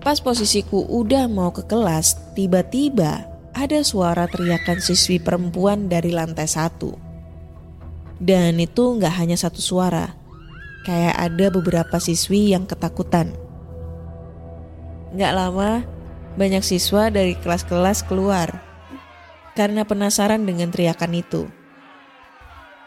Pas 0.00 0.22
posisiku 0.22 0.86
udah 0.86 1.26
mau 1.26 1.50
ke 1.50 1.66
kelas, 1.66 2.14
tiba-tiba 2.38 3.26
ada 3.50 3.78
suara 3.82 4.30
teriakan 4.30 4.78
siswi 4.78 5.18
perempuan 5.18 5.90
dari 5.90 6.14
lantai 6.14 6.46
satu. 6.46 6.94
Dan 8.16 8.56
itu 8.62 8.96
nggak 8.96 9.12
hanya 9.18 9.36
satu 9.36 9.58
suara, 9.58 10.14
kayak 10.86 11.16
ada 11.18 11.46
beberapa 11.50 11.98
siswi 11.98 12.54
yang 12.54 12.64
ketakutan. 12.64 13.34
Nggak 15.12 15.32
lama, 15.34 15.82
banyak 16.38 16.62
siswa 16.62 17.10
dari 17.10 17.34
kelas-kelas 17.34 18.06
keluar 18.06 18.65
karena 19.56 19.88
penasaran 19.88 20.44
dengan 20.44 20.68
teriakan 20.68 21.12
itu. 21.16 21.48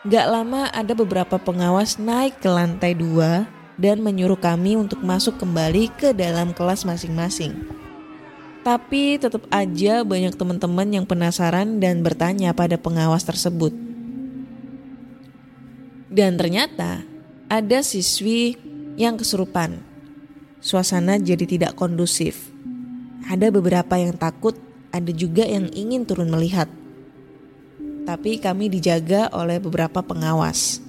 Gak 0.07 0.31
lama 0.31 0.71
ada 0.71 0.95
beberapa 0.95 1.35
pengawas 1.35 1.99
naik 1.99 2.39
ke 2.39 2.47
lantai 2.47 2.95
dua 2.95 3.49
dan 3.75 3.99
menyuruh 3.99 4.39
kami 4.39 4.79
untuk 4.79 5.03
masuk 5.03 5.35
kembali 5.41 5.91
ke 5.97 6.15
dalam 6.15 6.55
kelas 6.55 6.87
masing-masing. 6.87 7.51
Tapi 8.63 9.17
tetap 9.19 9.43
aja 9.51 10.03
banyak 10.03 10.35
teman-teman 10.37 10.87
yang 10.87 11.05
penasaran 11.09 11.81
dan 11.83 11.99
bertanya 11.99 12.55
pada 12.55 12.79
pengawas 12.79 13.25
tersebut. 13.25 13.71
Dan 16.11 16.35
ternyata 16.35 17.03
ada 17.47 17.79
siswi 17.81 18.59
yang 18.99 19.15
kesurupan. 19.15 19.79
Suasana 20.59 21.15
jadi 21.15 21.47
tidak 21.47 21.79
kondusif. 21.79 22.51
Ada 23.31 23.47
beberapa 23.47 23.95
yang 23.95 24.19
takut, 24.19 24.59
ada 24.89 25.11
juga 25.13 25.45
yang 25.45 25.69
ingin 25.73 26.05
turun 26.05 26.29
melihat. 26.29 26.69
tapi 28.09 28.41
kami 28.41 28.73
dijaga 28.73 29.29
oleh 29.29 29.61
beberapa 29.61 30.01
pengawas. 30.01 30.81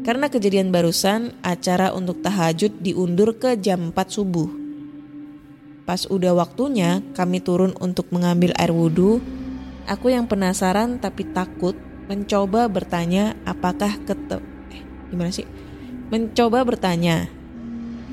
Karena 0.00 0.32
kejadian 0.32 0.72
barusan, 0.72 1.36
acara 1.44 1.92
untuk 1.92 2.24
tahajud 2.24 2.80
diundur 2.80 3.36
ke 3.36 3.60
jam 3.60 3.92
4 3.92 4.08
subuh. 4.08 4.48
Pas 5.84 6.08
udah 6.08 6.32
waktunya, 6.32 7.04
kami 7.12 7.44
turun 7.44 7.76
untuk 7.84 8.08
mengambil 8.10 8.56
air 8.56 8.72
wudhu. 8.72 9.20
Aku 9.84 10.08
yang 10.08 10.24
penasaran 10.24 10.96
tapi 10.96 11.28
takut 11.36 11.76
mencoba 12.06 12.66
bertanya 12.70 13.36
apakah 13.44 13.92
kete 14.08 14.38
eh, 14.72 14.82
gimana 15.10 15.30
sih? 15.34 15.46
Mencoba 16.08 16.62
bertanya 16.62 17.26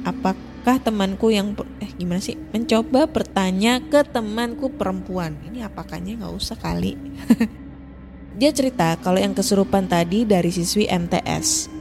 apakah 0.02 0.49
temanku 0.78 1.34
yang 1.34 1.58
eh 1.82 1.90
gimana 1.98 2.22
sih? 2.22 2.38
Mencoba 2.54 3.10
bertanya 3.10 3.82
ke 3.82 4.06
temanku 4.06 4.70
perempuan. 4.70 5.40
Ini 5.50 5.66
apakahnya 5.66 6.22
nggak 6.22 6.36
usah 6.36 6.60
kali. 6.60 6.94
Dia 8.40 8.54
cerita 8.54 8.94
kalau 9.02 9.18
yang 9.18 9.34
kesurupan 9.34 9.90
tadi 9.90 10.24
dari 10.24 10.54
siswi 10.54 10.86
MTS. 10.86 11.72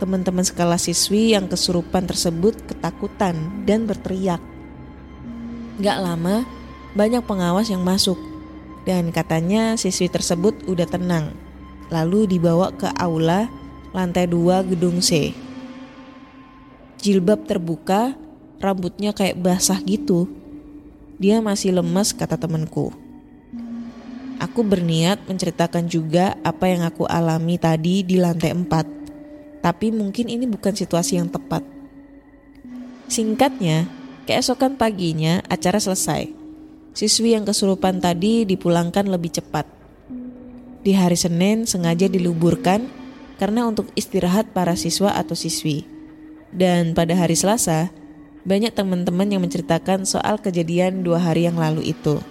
Teman-teman 0.00 0.42
sekelas 0.42 0.90
siswi 0.90 1.36
yang 1.36 1.46
kesurupan 1.46 2.08
tersebut 2.08 2.56
ketakutan 2.66 3.36
dan 3.62 3.86
berteriak. 3.86 4.42
Gak 5.78 5.98
lama, 6.02 6.42
banyak 6.98 7.22
pengawas 7.22 7.70
yang 7.70 7.86
masuk. 7.86 8.18
Dan 8.82 9.14
katanya 9.14 9.78
siswi 9.78 10.10
tersebut 10.10 10.66
udah 10.66 10.86
tenang. 10.86 11.34
Lalu 11.94 12.26
dibawa 12.26 12.74
ke 12.74 12.90
aula 12.98 13.46
lantai 13.94 14.26
2 14.26 14.70
gedung 14.74 14.98
C. 14.98 15.30
Jilbab 17.04 17.44
terbuka, 17.44 18.16
rambutnya 18.64 19.12
kayak 19.12 19.36
basah 19.36 19.76
gitu. 19.84 20.24
Dia 21.20 21.44
masih 21.44 21.76
lemas 21.76 22.16
kata 22.16 22.40
temanku. 22.40 22.96
Aku 24.40 24.64
berniat 24.64 25.20
menceritakan 25.28 25.84
juga 25.84 26.32
apa 26.40 26.64
yang 26.72 26.80
aku 26.80 27.04
alami 27.04 27.60
tadi 27.60 28.00
di 28.08 28.16
lantai 28.16 28.56
4. 28.56 29.60
Tapi 29.60 29.92
mungkin 29.92 30.32
ini 30.32 30.48
bukan 30.48 30.72
situasi 30.72 31.20
yang 31.20 31.28
tepat. 31.28 31.60
Singkatnya, 33.12 33.84
keesokan 34.24 34.80
paginya 34.80 35.44
acara 35.52 35.76
selesai. 35.76 36.32
Siswi 36.96 37.36
yang 37.36 37.44
kesurupan 37.44 38.00
tadi 38.00 38.48
dipulangkan 38.48 39.12
lebih 39.12 39.44
cepat. 39.44 39.68
Di 40.80 40.96
hari 40.96 41.20
Senin 41.20 41.68
sengaja 41.68 42.08
diluburkan 42.08 42.88
karena 43.36 43.68
untuk 43.68 43.92
istirahat 43.92 44.56
para 44.56 44.72
siswa 44.72 45.12
atau 45.12 45.36
siswi. 45.36 45.93
Dan 46.54 46.94
pada 46.94 47.18
hari 47.18 47.34
Selasa, 47.34 47.90
banyak 48.46 48.70
teman-teman 48.70 49.26
yang 49.26 49.42
menceritakan 49.42 50.06
soal 50.06 50.38
kejadian 50.38 51.02
dua 51.02 51.18
hari 51.18 51.50
yang 51.50 51.58
lalu 51.58 51.90
itu. 51.90 52.22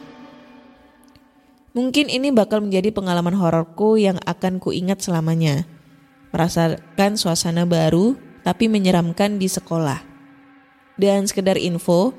Mungkin 1.74 2.08
ini 2.08 2.30
bakal 2.30 2.62
menjadi 2.62 2.94
pengalaman 2.94 3.34
hororku 3.34 3.98
yang 4.00 4.22
akan 4.24 4.64
kuingat 4.64 5.02
selamanya. 5.04 5.66
Merasakan 6.30 7.18
suasana 7.18 7.66
baru 7.66 8.14
tapi 8.46 8.70
menyeramkan 8.70 9.42
di 9.42 9.50
sekolah. 9.50 10.06
Dan 10.94 11.26
sekedar 11.26 11.58
info, 11.58 12.14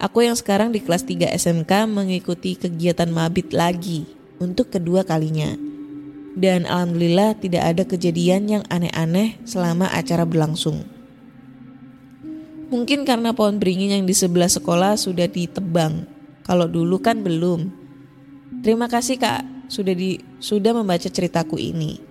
aku 0.00 0.24
yang 0.24 0.32
sekarang 0.32 0.72
di 0.72 0.80
kelas 0.80 1.04
3 1.04 1.28
SMK 1.28 1.72
mengikuti 1.84 2.56
kegiatan 2.56 3.12
mabit 3.12 3.52
lagi 3.52 4.08
untuk 4.40 4.72
kedua 4.72 5.04
kalinya. 5.04 5.52
Dan 6.32 6.64
alhamdulillah 6.64 7.36
tidak 7.36 7.62
ada 7.68 7.84
kejadian 7.84 8.48
yang 8.48 8.64
aneh-aneh 8.72 9.36
selama 9.44 9.92
acara 9.92 10.24
berlangsung. 10.24 10.95
Mungkin 12.66 13.06
karena 13.06 13.30
pohon 13.30 13.62
beringin 13.62 13.94
yang 14.00 14.04
di 14.04 14.14
sebelah 14.14 14.50
sekolah 14.50 14.98
sudah 14.98 15.30
ditebang. 15.30 16.02
Kalau 16.42 16.66
dulu 16.66 16.98
kan 16.98 17.22
belum. 17.22 17.70
Terima 18.66 18.90
kasih 18.90 19.22
Kak 19.22 19.70
sudah 19.70 19.94
di 19.94 20.18
sudah 20.42 20.74
membaca 20.74 21.06
ceritaku 21.06 21.58
ini. 21.58 22.02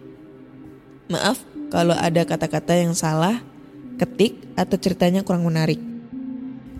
Maaf 1.12 1.44
kalau 1.68 1.92
ada 1.92 2.24
kata-kata 2.24 2.72
yang 2.80 2.96
salah, 2.96 3.44
ketik 4.00 4.40
atau 4.56 4.80
ceritanya 4.80 5.28
kurang 5.28 5.44
menarik. 5.44 5.80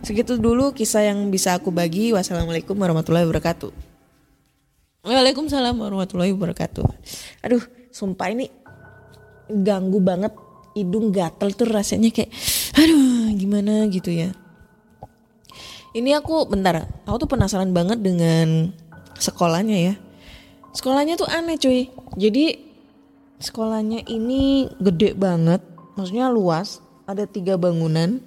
Segitu 0.06 0.38
dulu 0.40 0.72
kisah 0.72 1.12
yang 1.12 1.28
bisa 1.28 1.58
aku 1.58 1.74
bagi. 1.74 2.16
Wassalamualaikum 2.16 2.78
warahmatullahi 2.78 3.28
wabarakatuh. 3.28 3.72
Waalaikumsalam 5.04 5.76
warahmatullahi 5.76 6.32
wabarakatuh. 6.32 6.86
Aduh, 7.44 7.64
sumpah 7.92 8.32
ini 8.32 8.48
ganggu 9.52 10.00
banget 10.02 10.34
hidung 10.76 11.16
gatel 11.16 11.56
tuh 11.56 11.72
rasanya 11.72 12.12
kayak 12.12 12.30
aduh 12.76 13.32
gimana 13.34 13.88
gitu 13.88 14.12
ya. 14.12 14.36
Ini 15.96 16.20
aku 16.20 16.52
bentar, 16.52 16.92
aku 17.08 17.24
tuh 17.24 17.30
penasaran 17.32 17.72
banget 17.72 18.04
dengan 18.04 18.76
sekolahnya 19.16 19.78
ya. 19.80 19.94
Sekolahnya 20.76 21.16
tuh 21.16 21.24
aneh 21.32 21.56
cuy. 21.56 21.88
Jadi 22.20 22.60
sekolahnya 23.40 24.04
ini 24.12 24.68
gede 24.76 25.16
banget, 25.16 25.64
maksudnya 25.96 26.28
luas, 26.28 26.84
ada 27.08 27.24
tiga 27.24 27.56
bangunan. 27.56 28.20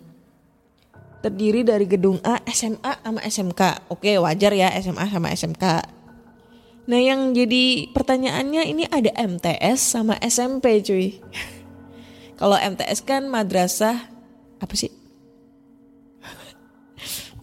Terdiri 1.20 1.60
dari 1.60 1.84
gedung 1.84 2.16
A, 2.24 2.40
SMA 2.48 3.04
sama 3.04 3.20
SMK. 3.20 3.92
Oke 3.92 4.16
wajar 4.16 4.56
ya 4.56 4.72
SMA 4.80 5.04
sama 5.12 5.28
SMK. 5.34 5.64
Nah 6.88 7.00
yang 7.04 7.36
jadi 7.36 7.92
pertanyaannya 7.92 8.64
ini 8.64 8.88
ada 8.88 9.12
MTS 9.12 9.76
sama 9.76 10.16
SMP 10.24 10.80
cuy. 10.80 11.20
Kalau 12.38 12.54
MTS 12.54 13.02
kan 13.02 13.26
madrasah 13.26 14.06
apa 14.62 14.74
sih? 14.78 14.94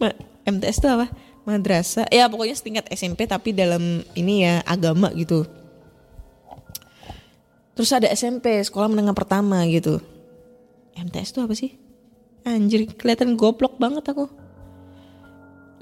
MTS 0.48 0.80
itu 0.80 0.88
apa? 0.88 1.12
Madrasah. 1.44 2.08
Ya 2.08 2.26
pokoknya 2.26 2.56
setingkat 2.56 2.88
SMP 2.90 3.28
tapi 3.28 3.52
dalam 3.52 4.02
ini 4.16 4.48
ya 4.48 4.64
agama 4.64 5.12
gitu. 5.12 5.44
Terus 7.76 7.92
ada 7.92 8.08
SMP, 8.08 8.56
sekolah 8.64 8.88
menengah 8.88 9.12
pertama 9.12 9.60
gitu. 9.68 10.00
MTS 10.96 11.36
itu 11.36 11.40
apa 11.44 11.52
sih? 11.52 11.76
Anjir, 12.48 12.88
kelihatan 12.96 13.36
goblok 13.36 13.76
banget 13.76 14.08
aku. 14.08 14.32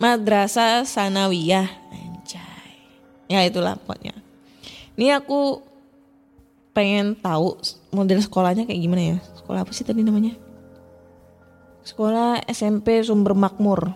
Madrasah 0.03 0.83
Sanawiyah. 0.83 1.71
Anjay. 1.95 2.75
Ya 3.31 3.47
itulah 3.47 3.79
pokoknya. 3.79 4.11
Ini 4.99 5.23
aku 5.23 5.63
pengen 6.75 7.15
tahu 7.15 7.55
model 7.95 8.19
sekolahnya 8.19 8.67
kayak 8.67 8.83
gimana 8.83 9.03
ya. 9.15 9.19
Sekolah 9.39 9.63
apa 9.63 9.73
sih 9.73 9.87
tadi 9.87 10.03
namanya? 10.03 10.35
Sekolah 11.87 12.43
SMP 12.51 13.01
Sumber 13.07 13.39
Makmur. 13.39 13.95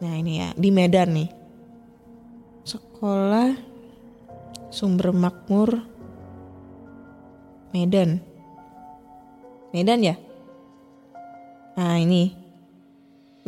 Nah 0.00 0.14
ini 0.16 0.40
ya, 0.40 0.48
di 0.54 0.70
Medan 0.70 1.10
nih. 1.12 1.30
Sekolah 2.64 3.52
Sumber 4.70 5.10
Makmur 5.10 5.82
Medan. 7.74 8.22
Medan 9.74 10.00
ya? 10.02 10.14
Nah 11.74 11.98
ini. 11.98 12.34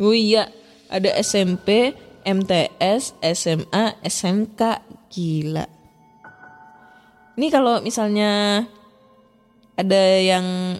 Oh 0.01 0.11
iya, 0.11 0.49
ada 0.89 1.13
SMP, 1.21 1.93
MTS, 2.25 3.13
SMA, 3.21 4.01
SMK. 4.01 4.61
Gila. 5.13 5.82
Ini 7.33 7.47
kalau 7.49 7.81
misalnya 7.81 8.61
ada 9.73 10.03
yang 10.21 10.77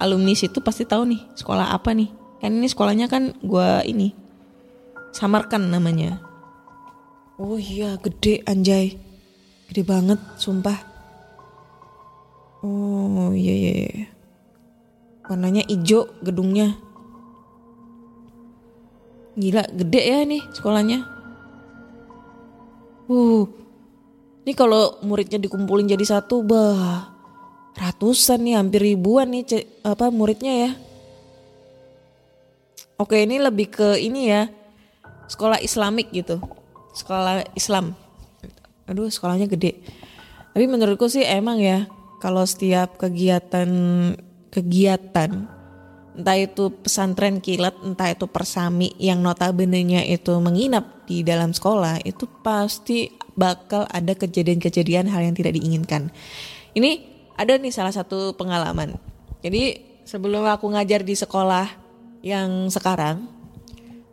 alumni 0.00 0.32
situ 0.32 0.64
pasti 0.64 0.88
tahu 0.88 1.04
nih 1.04 1.20
sekolah 1.36 1.72
apa 1.72 1.92
nih. 1.92 2.08
Kan 2.40 2.56
ini 2.56 2.68
sekolahnya 2.68 3.08
kan 3.08 3.36
gua 3.44 3.84
ini. 3.84 4.12
Samarkan 5.12 5.72
namanya. 5.72 6.20
Oh 7.36 7.60
iya, 7.60 8.00
gede 8.00 8.40
anjay. 8.48 8.96
Gede 9.68 9.82
banget, 9.84 10.20
sumpah. 10.40 10.76
Oh 12.64 13.36
iya 13.36 13.52
iya 13.52 13.72
iya. 13.76 14.06
Warnanya 15.28 15.62
hijau 15.68 16.08
gedungnya. 16.24 16.76
Gila 19.36 19.68
gede 19.76 20.00
ya 20.00 20.24
nih 20.24 20.42
sekolahnya. 20.56 21.04
Uh, 23.06 23.44
ini 24.46 24.54
kalau 24.54 25.02
muridnya 25.02 25.42
dikumpulin 25.42 25.90
jadi 25.90 26.06
satu, 26.06 26.46
bah 26.46 27.10
ratusan 27.74 28.46
nih, 28.46 28.54
hampir 28.54 28.78
ribuan 28.78 29.26
nih 29.26 29.66
apa 29.82 30.06
muridnya 30.14 30.54
ya. 30.54 30.70
Oke 32.94 33.26
ini 33.26 33.42
lebih 33.42 33.74
ke 33.74 33.98
ini 33.98 34.30
ya, 34.30 34.46
sekolah 35.26 35.58
Islamik 35.58 36.14
gitu, 36.14 36.38
sekolah 36.94 37.42
Islam. 37.58 37.98
Aduh 38.86 39.10
sekolahnya 39.10 39.50
gede. 39.50 39.82
Tapi 40.54 40.64
menurutku 40.70 41.10
sih 41.10 41.26
emang 41.26 41.58
ya, 41.58 41.90
kalau 42.22 42.46
setiap 42.46 42.96
kegiatan 43.02 43.68
kegiatan 44.54 45.50
entah 46.16 46.40
itu 46.40 46.72
pesantren 46.72 47.44
kilat, 47.44 47.76
entah 47.84 48.08
itu 48.08 48.24
persami 48.24 48.96
yang 48.96 49.20
notabene-nya 49.20 50.02
itu 50.08 50.32
menginap 50.40 51.04
di 51.04 51.20
dalam 51.20 51.52
sekolah, 51.52 52.00
itu 52.02 52.24
pasti 52.40 53.12
bakal 53.36 53.84
ada 53.92 54.16
kejadian-kejadian 54.16 55.12
hal 55.12 55.28
yang 55.28 55.36
tidak 55.36 55.52
diinginkan. 55.54 56.08
Ini 56.72 57.04
ada 57.36 57.60
nih 57.60 57.70
salah 57.70 57.92
satu 57.92 58.32
pengalaman. 58.32 58.96
Jadi 59.44 59.76
sebelum 60.08 60.48
aku 60.48 60.72
ngajar 60.72 61.04
di 61.04 61.12
sekolah 61.12 61.68
yang 62.24 62.72
sekarang, 62.72 63.28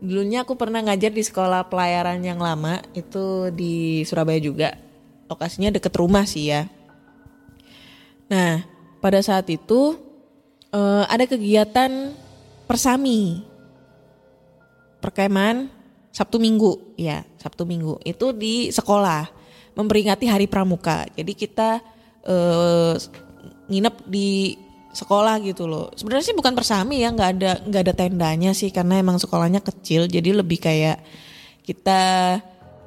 dulunya 0.03 0.43
aku 0.43 0.59
pernah 0.59 0.83
ngajar 0.83 1.15
di 1.15 1.23
sekolah 1.23 1.71
pelayaran 1.71 2.19
yang 2.19 2.43
lama 2.43 2.83
itu 2.91 3.47
di 3.55 4.03
Surabaya 4.03 4.43
juga. 4.43 4.71
lokasinya 5.23 5.73
deket 5.73 5.97
rumah 5.97 6.29
sih 6.29 6.51
ya. 6.51 6.69
Nah, 8.29 8.61
pada 9.01 9.17
saat 9.23 9.49
itu 9.49 9.97
eh, 10.73 11.03
ada 11.07 11.25
kegiatan 11.29 12.17
persami 12.65 13.45
perkemahan 14.99 15.69
Sabtu 16.09 16.41
Minggu 16.41 16.95
ya 16.97 17.21
Sabtu 17.37 17.65
Minggu 17.67 18.01
itu 18.05 18.33
di 18.33 18.73
sekolah 18.73 19.29
memperingati 19.73 20.29
Hari 20.29 20.45
Pramuka. 20.49 21.05
Jadi 21.13 21.33
kita 21.33 21.81
eh, 22.25 22.95
nginep 23.69 23.95
di 24.05 24.57
sekolah 24.93 25.41
gitu 25.41 25.65
loh. 25.65 25.89
Sebenarnya 25.97 26.25
sih 26.29 26.37
bukan 26.37 26.53
persami 26.53 27.01
ya, 27.01 27.09
nggak 27.09 27.29
ada 27.37 27.51
nggak 27.65 27.81
ada 27.89 27.93
tendanya 27.97 28.51
sih 28.53 28.69
karena 28.69 29.01
emang 29.01 29.17
sekolahnya 29.17 29.65
kecil. 29.65 30.05
Jadi 30.05 30.29
lebih 30.29 30.61
kayak 30.61 31.01
kita 31.65 32.01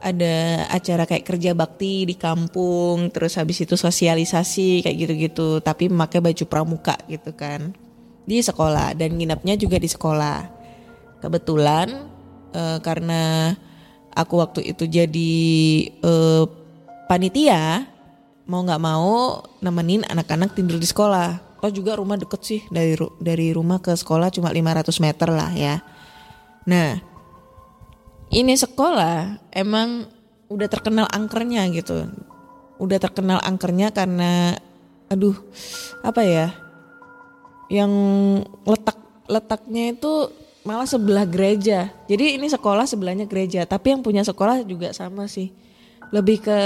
ada 0.01 0.67
acara 0.69 1.09
kayak 1.09 1.25
kerja 1.25 1.57
bakti 1.57 2.05
di 2.05 2.15
kampung, 2.15 3.09
terus 3.09 3.41
habis 3.41 3.65
itu 3.65 3.75
sosialisasi 3.75 4.85
kayak 4.85 4.97
gitu-gitu. 4.97 5.61
Tapi 5.65 5.89
memakai 5.89 6.21
baju 6.21 6.45
pramuka 6.45 6.97
gitu 7.09 7.33
kan 7.33 7.73
di 8.27 8.43
sekolah 8.43 8.93
dan 8.99 9.15
nginepnya 9.15 9.55
juga 9.55 9.79
di 9.79 9.87
sekolah. 9.89 10.51
Kebetulan 11.23 11.89
eh, 12.53 12.79
karena 12.83 13.55
aku 14.13 14.35
waktu 14.43 14.61
itu 14.67 14.85
jadi 14.85 15.35
eh, 15.89 16.45
panitia 17.07 17.87
mau 18.51 18.63
nggak 18.67 18.83
mau 18.83 19.43
nemenin 19.63 20.03
anak-anak 20.11 20.53
tidur 20.59 20.77
di 20.83 20.87
sekolah. 20.91 21.59
Oh 21.65 21.73
juga 21.73 21.97
rumah 21.97 22.21
deket 22.21 22.41
sih 22.45 22.61
dari 22.69 22.95
dari 23.23 23.49
rumah 23.55 23.81
ke 23.81 23.97
sekolah 23.97 24.29
cuma 24.29 24.53
500 24.53 24.93
meter 25.01 25.29
lah 25.33 25.51
ya. 25.55 25.81
Nah 26.69 27.16
ini 28.31 28.55
sekolah 28.55 29.51
emang 29.55 30.09
udah 30.51 30.69
terkenal 30.71 31.07
angkernya 31.11 31.67
gitu. 31.75 32.07
Udah 32.77 32.99
terkenal 33.01 33.41
angkernya 33.43 33.91
karena 33.91 34.57
aduh 35.07 35.39
apa 36.03 36.23
ya 36.27 36.51
yang 37.71 37.91
letak 38.67 38.99
letaknya 39.27 39.95
itu 39.95 40.31
malah 40.67 40.87
sebelah 40.87 41.23
gereja. 41.27 41.95
Jadi 42.11 42.39
ini 42.39 42.51
sekolah 42.51 42.91
sebelahnya 42.91 43.31
gereja, 43.31 43.63
tapi 43.67 43.95
yang 43.95 44.03
punya 44.03 44.27
sekolah 44.27 44.67
juga 44.67 44.91
sama 44.91 45.31
sih. 45.31 45.55
Lebih 46.11 46.43
ke 46.43 46.59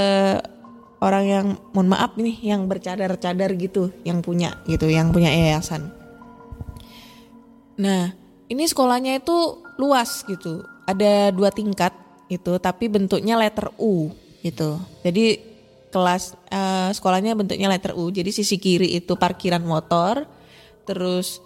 orang 1.00 1.24
yang 1.24 1.46
mohon 1.72 1.88
maaf 1.92 2.16
nih 2.16 2.36
yang 2.40 2.64
bercadar-cadar 2.68 3.52
gitu, 3.60 3.92
yang 4.04 4.24
punya 4.24 4.56
gitu, 4.68 4.88
yang 4.88 5.12
punya 5.12 5.28
yayasan. 5.32 5.92
Nah, 7.80 8.12
ini 8.48 8.64
sekolahnya 8.68 9.20
itu 9.20 9.36
luas 9.80 10.24
gitu. 10.28 10.64
Ada 10.90 11.30
dua 11.30 11.54
tingkat 11.54 11.94
itu, 12.26 12.58
tapi 12.58 12.90
bentuknya 12.90 13.38
letter 13.38 13.70
U 13.78 14.10
gitu. 14.42 14.82
Jadi 15.06 15.38
kelas 15.90 16.34
eh, 16.50 16.90
sekolahnya 16.94 17.38
bentuknya 17.38 17.70
letter 17.70 17.94
U. 17.94 18.10
Jadi 18.10 18.30
sisi 18.34 18.58
kiri 18.58 18.98
itu 18.98 19.14
parkiran 19.14 19.62
motor, 19.62 20.26
terus 20.82 21.38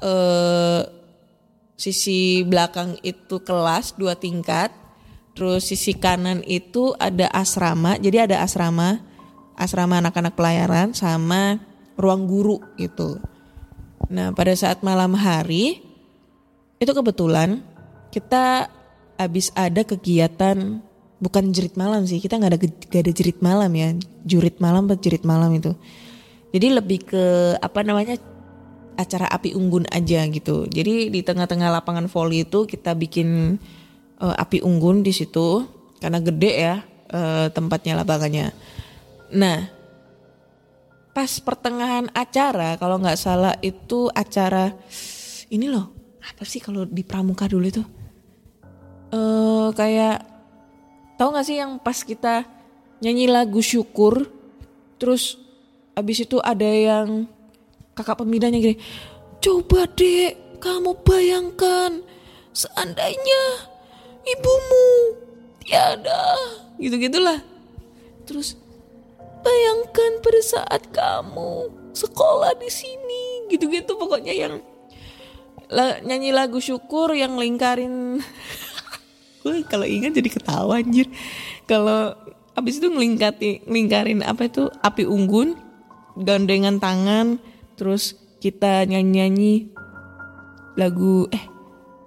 eh 0.00 0.82
sisi 1.76 2.40
belakang 2.40 2.96
itu 3.04 3.44
kelas 3.44 3.92
dua 4.00 4.16
tingkat, 4.16 4.72
terus 5.36 5.68
sisi 5.68 5.92
kanan 5.92 6.40
itu 6.48 6.96
ada 6.96 7.28
asrama. 7.36 8.00
Jadi 8.00 8.32
ada 8.32 8.40
asrama, 8.40 9.04
asrama 9.60 10.00
anak-anak 10.00 10.32
pelayaran 10.32 10.96
sama 10.96 11.60
ruang 12.00 12.24
guru 12.24 12.60
gitu. 12.80 13.20
Nah 14.08 14.32
pada 14.32 14.56
saat 14.56 14.80
malam 14.80 15.12
hari 15.16 15.84
itu 16.76 16.92
kebetulan 16.92 17.64
kita 18.12 18.68
habis 19.16 19.52
ada 19.56 19.82
kegiatan 19.82 20.80
bukan 21.16 21.48
jerit 21.48 21.74
malam 21.80 22.04
sih 22.04 22.20
kita 22.20 22.36
nggak 22.36 22.52
ada 22.52 22.60
gak 22.92 23.02
ada 23.08 23.12
jerit 23.12 23.40
malam 23.40 23.72
ya 23.72 23.96
jurit 24.24 24.60
malam 24.60 24.84
atau 24.88 24.98
jerit 25.00 25.24
malam 25.24 25.52
itu. 25.56 25.72
Jadi 26.52 26.66
lebih 26.72 27.04
ke 27.04 27.24
apa 27.60 27.84
namanya 27.84 28.16
acara 28.96 29.28
api 29.28 29.52
unggun 29.52 29.84
aja 29.92 30.24
gitu. 30.28 30.64
Jadi 30.68 31.12
di 31.12 31.20
tengah-tengah 31.20 31.68
lapangan 31.68 32.08
voli 32.08 32.48
itu 32.48 32.64
kita 32.64 32.96
bikin 32.96 33.60
eh, 34.20 34.36
api 34.36 34.64
unggun 34.64 35.04
di 35.04 35.12
situ 35.12 35.68
karena 36.00 36.20
gede 36.20 36.52
ya 36.52 36.74
eh, 37.12 37.46
tempatnya 37.52 38.00
lapangannya. 38.00 38.52
Nah 39.36 39.76
pas 41.16 41.32
pertengahan 41.40 42.12
acara 42.12 42.76
kalau 42.76 43.00
nggak 43.00 43.16
salah 43.16 43.56
itu 43.64 44.12
acara 44.12 44.76
ini 45.48 45.64
loh 45.72 45.88
apa 46.20 46.44
sih 46.44 46.60
kalau 46.60 46.84
di 46.84 47.00
pramuka 47.00 47.48
dulu 47.48 47.64
itu 47.64 47.80
eh 49.12 49.68
kayak 49.74 50.26
tahu 51.16 51.28
nggak 51.32 51.46
sih 51.46 51.56
yang 51.58 51.78
pas 51.78 51.98
kita 52.02 52.44
nyanyi 53.00 53.28
lagu 53.28 53.60
syukur 53.60 54.26
terus 54.96 55.36
abis 55.96 56.24
itu 56.24 56.40
ada 56.40 56.66
yang 56.66 57.28
kakak 57.96 58.20
pembinanya 58.20 58.60
gini 58.60 58.76
coba 59.40 59.88
dek 59.96 60.60
kamu 60.60 60.96
bayangkan 61.04 62.00
seandainya 62.56 63.42
ibumu 64.24 64.88
tiada 65.60 66.36
gitu 66.80 66.96
gitulah 67.00 67.40
terus 68.26 68.56
bayangkan 69.44 70.12
pada 70.20 70.40
saat 70.42 70.82
kamu 70.90 71.70
sekolah 71.94 72.52
di 72.58 72.68
sini 72.68 73.48
gitu-gitu 73.48 73.94
pokoknya 73.96 74.34
yang 74.34 74.54
la- 75.70 76.00
nyanyi 76.02 76.34
lagu 76.34 76.58
syukur 76.58 77.14
yang 77.14 77.38
lingkarin 77.38 78.20
gue 79.46 79.62
kalau 79.70 79.86
ingat 79.86 80.18
jadi 80.18 80.26
ketawa 80.26 80.82
anjir. 80.82 81.06
Kalau 81.70 82.18
abis 82.58 82.82
itu 82.82 82.90
ngelingkati 82.90 83.70
ngelingkarin 83.70 84.26
apa 84.26 84.50
itu? 84.50 84.66
Api 84.82 85.06
unggun 85.06 85.54
gandengan 86.18 86.82
tangan 86.82 87.38
terus 87.78 88.18
kita 88.42 88.82
nyanyi-nyanyi 88.90 89.70
lagu 90.74 91.30
eh 91.30 91.46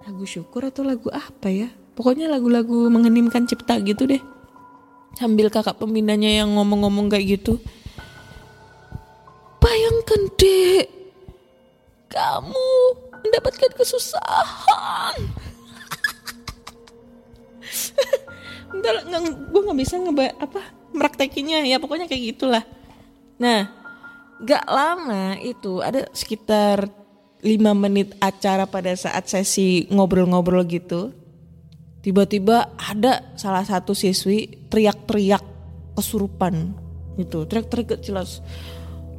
lagu 0.04 0.28
syukur 0.28 0.68
atau 0.68 0.84
lagu 0.84 1.08
apa 1.08 1.48
ya? 1.48 1.72
Pokoknya 1.96 2.28
lagu-lagu 2.28 2.92
mengheningkan 2.92 3.48
cipta 3.48 3.80
gitu 3.80 4.04
deh. 4.04 4.20
Sambil 5.16 5.48
kakak 5.48 5.80
pembinanya 5.80 6.44
yang 6.44 6.52
ngomong-ngomong 6.54 7.08
kayak 7.08 7.40
gitu. 7.40 7.56
Bayangkan 9.64 10.28
dek 10.36 10.86
kamu 12.10 12.68
mendapatkan 13.22 13.70
kesusahan 13.76 15.18
Entar 18.70 18.94
nggak 19.06 19.22
gue 19.50 19.60
nggak 19.66 19.78
bisa 19.78 19.94
ngeba 19.98 20.30
apa 20.38 20.60
meraktekinya 20.94 21.62
ya 21.66 21.78
pokoknya 21.78 22.06
kayak 22.10 22.34
gitulah. 22.34 22.64
Nah, 23.40 23.70
gak 24.44 24.64
lama 24.68 25.36
itu 25.40 25.80
ada 25.80 26.08
sekitar 26.12 26.88
lima 27.40 27.72
menit 27.72 28.12
acara 28.20 28.68
pada 28.68 28.92
saat 28.92 29.28
sesi 29.28 29.88
ngobrol-ngobrol 29.88 30.64
gitu. 30.68 31.12
Tiba-tiba 32.00 32.72
ada 32.80 33.36
salah 33.36 33.64
satu 33.64 33.92
siswi 33.92 34.68
teriak-teriak 34.72 35.44
kesurupan 35.96 36.72
gitu, 37.20 37.44
teriak-teriak 37.44 38.00
jelas. 38.00 38.40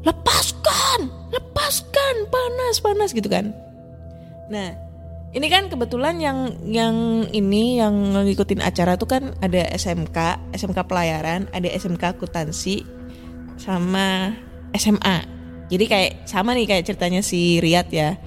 Lepaskan, 0.02 1.10
lepaskan, 1.30 2.16
panas, 2.30 2.82
panas 2.82 3.14
gitu 3.14 3.30
kan. 3.30 3.54
Nah, 4.49 4.74
ini 5.32 5.48
kan 5.48 5.72
kebetulan 5.72 6.20
yang 6.20 6.52
yang 6.68 6.96
ini 7.32 7.80
yang 7.80 7.96
ngikutin 8.12 8.60
acara 8.60 9.00
tuh 9.00 9.08
kan 9.08 9.32
ada 9.40 9.64
SMK, 9.72 10.18
SMK 10.52 10.80
pelayaran, 10.84 11.48
ada 11.56 11.72
SMK 11.72 12.20
akuntansi 12.20 12.84
sama 13.56 14.36
SMA. 14.76 15.24
Jadi 15.72 15.86
kayak 15.88 16.12
sama 16.28 16.52
nih 16.52 16.68
kayak 16.68 16.84
ceritanya 16.84 17.24
si 17.24 17.64
Riyad 17.64 17.88
ya. 17.96 18.20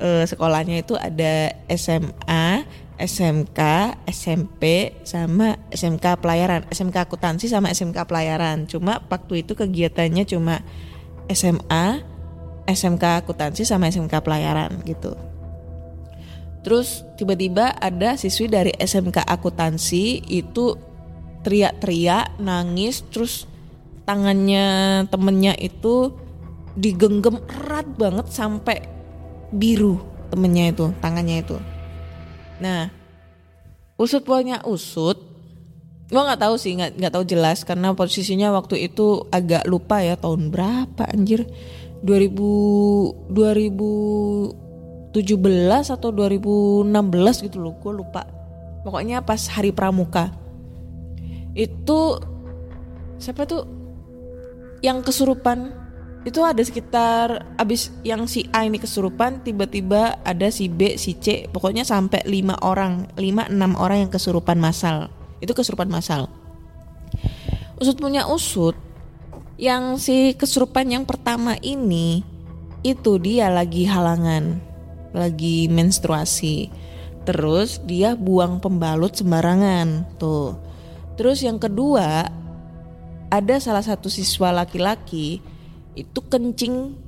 Eh, 0.00 0.24
sekolahnya 0.26 0.82
itu 0.82 0.98
ada 0.98 1.54
SMA, 1.70 2.66
SMK, 2.98 3.60
SMP 4.10 4.96
sama 5.06 5.54
SMK 5.70 6.18
pelayaran, 6.18 6.66
SMK 6.66 7.06
akuntansi 7.06 7.46
sama 7.46 7.70
SMK 7.70 8.10
pelayaran. 8.10 8.66
Cuma 8.66 8.98
waktu 9.06 9.46
itu 9.46 9.54
kegiatannya 9.54 10.26
cuma 10.26 10.66
SMA, 11.30 12.02
SMK 12.66 13.22
akuntansi 13.22 13.62
sama 13.62 13.86
SMK 13.86 14.18
pelayaran 14.18 14.82
gitu. 14.82 15.29
Terus 16.60 17.08
tiba-tiba 17.16 17.72
ada 17.72 18.20
siswi 18.20 18.44
dari 18.44 18.72
SMK 18.76 19.24
akuntansi 19.24 20.28
itu 20.28 20.76
teriak-teriak, 21.40 22.36
nangis, 22.36 23.00
terus 23.08 23.48
tangannya 24.04 25.08
temennya 25.08 25.56
itu 25.56 26.12
digenggam 26.76 27.40
erat 27.48 27.88
banget 27.96 28.28
sampai 28.28 28.84
biru 29.48 30.04
temennya 30.28 30.68
itu, 30.68 30.92
tangannya 31.00 31.40
itu. 31.40 31.56
Nah, 32.60 32.92
usut 33.96 34.20
punya 34.20 34.60
usut, 34.68 35.16
gua 36.12 36.28
nggak 36.28 36.44
tahu 36.44 36.54
sih, 36.60 36.76
nggak 36.76 37.00
nggak 37.00 37.12
tahu 37.16 37.24
jelas 37.24 37.64
karena 37.64 37.96
posisinya 37.96 38.52
waktu 38.52 38.84
itu 38.92 39.24
agak 39.32 39.64
lupa 39.64 40.04
ya 40.04 40.20
tahun 40.20 40.52
berapa 40.52 41.08
anjir, 41.08 41.48
2000 42.04 42.44
2017 45.10 45.90
atau 45.90 46.14
2016 46.14 47.46
gitu 47.50 47.58
loh, 47.58 47.74
gue 47.82 47.92
lupa. 47.94 48.22
Pokoknya 48.86 49.20
pas 49.26 49.42
hari 49.50 49.74
pramuka. 49.74 50.30
Itu 51.52 52.22
siapa 53.18 53.44
tuh? 53.44 53.66
Yang 54.80 55.10
kesurupan. 55.12 55.76
Itu 56.20 56.44
ada 56.44 56.60
sekitar 56.60 57.56
abis 57.56 57.90
yang 58.04 58.28
si 58.28 58.44
A 58.52 58.68
ini 58.68 58.76
kesurupan 58.76 59.40
tiba-tiba 59.40 60.20
ada 60.20 60.48
si 60.52 60.68
B 60.68 60.94
si 61.00 61.16
C. 61.16 61.48
Pokoknya 61.48 61.82
sampai 61.82 62.22
lima 62.28 62.54
orang 62.60 63.08
lima 63.16 63.48
enam 63.48 63.74
orang 63.76 64.06
yang 64.06 64.12
kesurupan 64.12 64.60
masal. 64.60 65.08
Itu 65.40 65.56
kesurupan 65.56 65.88
masal. 65.88 66.28
Usut 67.80 67.96
punya 67.96 68.28
usut 68.28 68.76
yang 69.56 69.96
si 69.96 70.36
kesurupan 70.36 70.92
yang 70.92 71.04
pertama 71.08 71.56
ini 71.60 72.24
itu 72.84 73.20
dia 73.20 73.48
lagi 73.52 73.84
halangan 73.84 74.69
lagi 75.12 75.66
menstruasi 75.70 76.70
terus 77.26 77.82
dia 77.84 78.16
buang 78.16 78.58
pembalut 78.58 79.14
sembarangan 79.14 80.16
tuh 80.16 80.56
terus 81.14 81.44
yang 81.44 81.60
kedua 81.60 82.26
ada 83.30 83.56
salah 83.62 83.82
satu 83.84 84.10
siswa 84.10 84.50
laki-laki 84.50 85.38
itu 85.94 86.20
kencing 86.26 86.98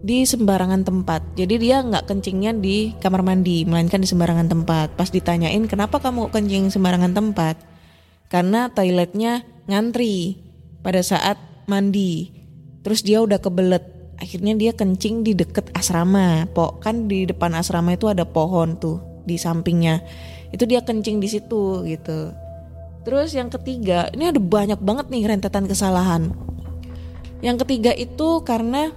di 0.00 0.24
sembarangan 0.24 0.82
tempat. 0.82 1.20
Jadi 1.36 1.60
dia 1.60 1.84
nggak 1.84 2.08
kencingnya 2.08 2.56
di 2.56 2.96
kamar 2.98 3.20
mandi, 3.20 3.68
melainkan 3.68 4.00
di 4.00 4.08
sembarangan 4.08 4.48
tempat. 4.48 4.96
Pas 4.96 5.12
ditanyain 5.12 5.60
kenapa 5.68 6.00
kamu 6.00 6.32
kencing 6.32 6.72
sembarangan 6.72 7.12
tempat, 7.12 7.60
karena 8.32 8.72
toiletnya 8.72 9.44
ngantri 9.68 10.40
pada 10.80 11.04
saat 11.04 11.36
mandi. 11.68 12.32
Terus 12.80 13.04
dia 13.04 13.20
udah 13.20 13.36
kebelet, 13.36 13.84
akhirnya 14.20 14.54
dia 14.54 14.72
kencing 14.76 15.24
di 15.24 15.32
deket 15.34 15.72
asrama. 15.74 16.46
Po 16.52 16.78
kan 16.78 17.08
di 17.08 17.24
depan 17.26 17.56
asrama 17.56 17.96
itu 17.96 18.06
ada 18.06 18.22
pohon 18.28 18.76
tuh 18.76 19.00
di 19.24 19.40
sampingnya. 19.40 20.04
Itu 20.52 20.68
dia 20.68 20.84
kencing 20.84 21.18
di 21.18 21.28
situ 21.28 21.82
gitu. 21.88 22.30
Terus 23.00 23.32
yang 23.32 23.48
ketiga, 23.48 24.12
ini 24.12 24.28
ada 24.28 24.36
banyak 24.36 24.78
banget 24.84 25.08
nih 25.08 25.24
rentetan 25.24 25.64
kesalahan. 25.64 26.36
Yang 27.40 27.64
ketiga 27.64 27.96
itu 27.96 28.44
karena 28.44 28.92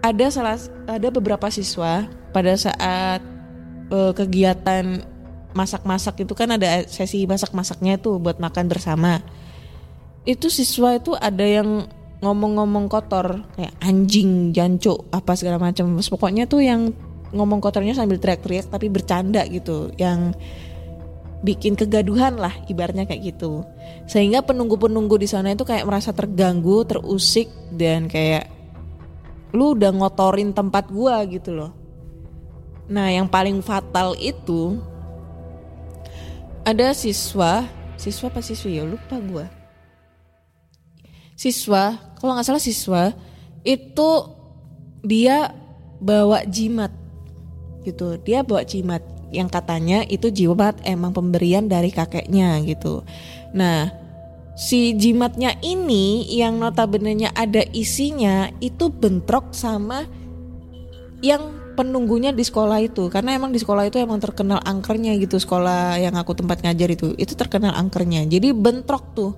ada 0.00 0.26
salah 0.30 0.56
ada 0.86 1.08
beberapa 1.10 1.50
siswa 1.50 2.06
pada 2.30 2.54
saat 2.54 3.20
uh, 3.90 4.14
kegiatan 4.14 5.02
masak-masak 5.50 6.22
itu 6.22 6.32
kan 6.38 6.54
ada 6.54 6.86
sesi 6.86 7.26
masak-masaknya 7.26 7.98
tuh 7.98 8.22
buat 8.22 8.38
makan 8.38 8.70
bersama. 8.70 9.18
Itu 10.22 10.46
siswa 10.46 10.94
itu 10.94 11.18
ada 11.18 11.42
yang 11.42 11.90
ngomong-ngomong 12.20 12.92
kotor 12.92 13.44
kayak 13.56 13.74
anjing, 13.80 14.52
jancuk, 14.52 15.08
apa 15.12 15.32
segala 15.36 15.56
macam. 15.56 15.96
Pokoknya 15.96 16.44
tuh 16.44 16.60
yang 16.60 16.92
ngomong 17.32 17.64
kotornya 17.64 17.96
sambil 17.96 18.20
teriak-teriak 18.20 18.68
tapi 18.68 18.92
bercanda 18.92 19.44
gitu. 19.48 19.88
Yang 19.96 20.36
bikin 21.40 21.72
kegaduhan 21.72 22.36
lah 22.36 22.52
ibarnya 22.68 23.08
kayak 23.08 23.32
gitu 23.36 23.64
sehingga 24.04 24.44
penunggu-penunggu 24.44 25.16
di 25.16 25.24
sana 25.24 25.56
itu 25.56 25.64
kayak 25.64 25.88
merasa 25.88 26.12
terganggu 26.12 26.84
terusik 26.84 27.48
dan 27.72 28.12
kayak 28.12 28.44
lu 29.56 29.72
udah 29.72 29.88
ngotorin 29.90 30.52
tempat 30.52 30.92
gua 30.92 31.24
gitu 31.24 31.56
loh 31.56 31.72
nah 32.92 33.08
yang 33.08 33.24
paling 33.24 33.64
fatal 33.64 34.12
itu 34.20 34.76
ada 36.60 36.92
siswa 36.92 37.64
siswa 37.96 38.28
apa 38.28 38.44
siswi 38.44 38.76
ya 38.76 38.84
lupa 38.84 39.16
gua 39.24 39.48
siswa 41.40 41.96
kalau 42.20 42.36
nggak 42.36 42.46
salah 42.46 42.60
siswa 42.60 43.16
itu 43.64 44.10
dia 45.00 45.56
bawa 46.00 46.44
jimat. 46.44 46.92
Gitu. 47.80 48.20
Dia 48.20 48.44
bawa 48.44 48.60
jimat 48.64 49.00
yang 49.32 49.48
katanya 49.48 50.04
itu 50.04 50.28
jimat 50.28 50.76
emang 50.84 51.16
pemberian 51.16 51.64
dari 51.64 51.88
kakeknya 51.88 52.60
gitu. 52.68 53.00
Nah, 53.56 53.88
si 54.52 54.92
jimatnya 54.92 55.56
ini 55.64 56.28
yang 56.28 56.60
notabenenya 56.60 57.32
ada 57.32 57.64
isinya 57.72 58.52
itu 58.60 58.92
bentrok 58.92 59.56
sama 59.56 60.04
yang 61.24 61.72
penunggunya 61.78 62.36
di 62.36 62.44
sekolah 62.44 62.84
itu. 62.84 63.08
Karena 63.08 63.32
emang 63.32 63.54
di 63.54 63.60
sekolah 63.62 63.88
itu 63.88 63.96
emang 63.96 64.20
terkenal 64.20 64.60
angkernya 64.60 65.16
gitu. 65.16 65.40
Sekolah 65.40 65.96
yang 65.96 66.12
aku 66.20 66.36
tempat 66.36 66.60
ngajar 66.60 66.92
itu 66.92 67.16
itu 67.16 67.32
terkenal 67.32 67.72
angkernya. 67.72 68.28
Jadi 68.28 68.52
bentrok 68.52 69.16
tuh 69.16 69.32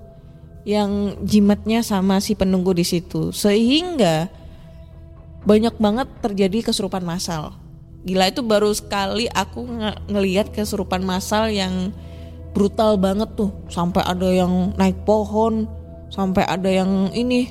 yang 0.63 1.19
jimatnya 1.23 1.83
sama 1.83 2.23
si 2.23 2.39
penunggu 2.39 2.71
di 2.71 2.87
situ 2.87 3.35
sehingga 3.35 4.31
banyak 5.43 5.75
banget 5.75 6.07
terjadi 6.23 6.71
kesurupan 6.71 7.03
massal 7.03 7.63
Gila 8.03 8.27
itu 8.27 8.43
baru 8.43 8.67
sekali 8.75 9.31
aku 9.31 9.63
ng 9.63 10.11
ngelihat 10.11 10.51
kesurupan 10.51 11.07
massal 11.07 11.47
yang 11.47 11.95
brutal 12.51 12.99
banget 12.99 13.31
tuh. 13.39 13.55
Sampai 13.71 14.03
ada 14.03 14.27
yang 14.27 14.75
naik 14.75 15.07
pohon, 15.07 15.63
sampai 16.11 16.43
ada 16.43 16.67
yang 16.67 17.15
ini 17.15 17.47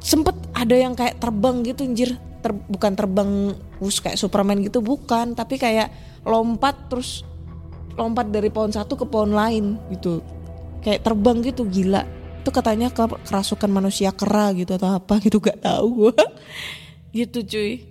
sempet 0.00 0.32
ada 0.56 0.72
yang 0.72 0.96
kayak 0.96 1.20
terbang 1.20 1.60
gitu 1.68 1.84
anjir. 1.84 2.16
Ter, 2.40 2.52
bukan 2.52 2.92
terbang 2.96 3.30
bus 3.76 4.00
kayak 4.00 4.16
Superman 4.16 4.64
gitu 4.64 4.80
bukan, 4.80 5.36
tapi 5.36 5.60
kayak 5.60 5.92
lompat 6.24 6.88
terus 6.88 7.24
lompat 7.96 8.32
dari 8.32 8.48
pohon 8.48 8.72
satu 8.72 8.96
ke 8.96 9.04
pohon 9.04 9.36
lain 9.36 9.76
gitu. 9.92 10.24
Kayak 10.80 11.04
terbang 11.12 11.44
gitu 11.44 11.68
gila. 11.68 12.08
Itu 12.44 12.52
katanya 12.52 12.92
kerasukan 13.24 13.72
manusia 13.72 14.12
kera 14.12 14.52
gitu 14.52 14.76
atau 14.76 15.00
apa 15.00 15.16
gitu 15.24 15.40
gak 15.40 15.64
tahu 15.64 16.12
gitu 17.16 17.40
cuy. 17.40 17.88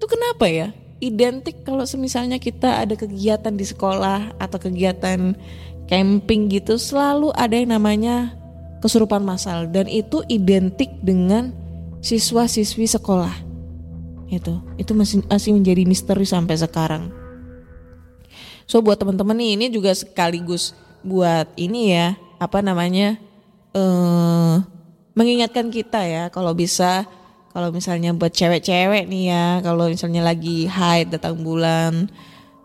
Itu 0.00 0.04
kenapa 0.08 0.48
ya? 0.48 0.72
identik 1.00 1.64
kalau 1.64 1.82
semisalnya 1.88 2.36
kita 2.36 2.84
ada 2.84 2.94
kegiatan 2.94 3.56
di 3.56 3.64
sekolah 3.64 4.36
atau 4.36 4.58
kegiatan 4.60 5.34
camping 5.88 6.52
gitu 6.52 6.76
selalu 6.76 7.32
ada 7.34 7.56
yang 7.56 7.74
namanya 7.74 8.36
kesurupan 8.84 9.24
massal 9.24 9.66
dan 9.66 9.88
itu 9.88 10.22
identik 10.28 10.92
dengan 11.00 11.56
siswa-siswi 12.04 12.86
sekolah. 12.86 13.32
Itu 14.30 14.62
itu 14.78 14.92
masih 14.94 15.26
masih 15.26 15.56
menjadi 15.56 15.82
misteri 15.88 16.28
sampai 16.28 16.56
sekarang. 16.60 17.10
So 18.68 18.78
buat 18.78 19.02
teman-teman 19.02 19.34
nih 19.34 19.50
ini 19.58 19.66
juga 19.74 19.90
sekaligus 19.90 20.76
buat 21.02 21.50
ini 21.58 21.96
ya, 21.96 22.14
apa 22.38 22.62
namanya? 22.62 23.18
Uh, 23.74 24.62
mengingatkan 25.14 25.68
kita 25.68 26.00
ya 26.06 26.24
kalau 26.30 26.54
bisa 26.54 27.06
kalau 27.50 27.74
misalnya 27.74 28.14
buat 28.14 28.30
cewek-cewek 28.30 29.10
nih 29.10 29.24
ya, 29.34 29.46
kalau 29.66 29.90
misalnya 29.90 30.22
lagi 30.22 30.70
haid 30.70 31.10
datang 31.10 31.42
bulan, 31.42 32.06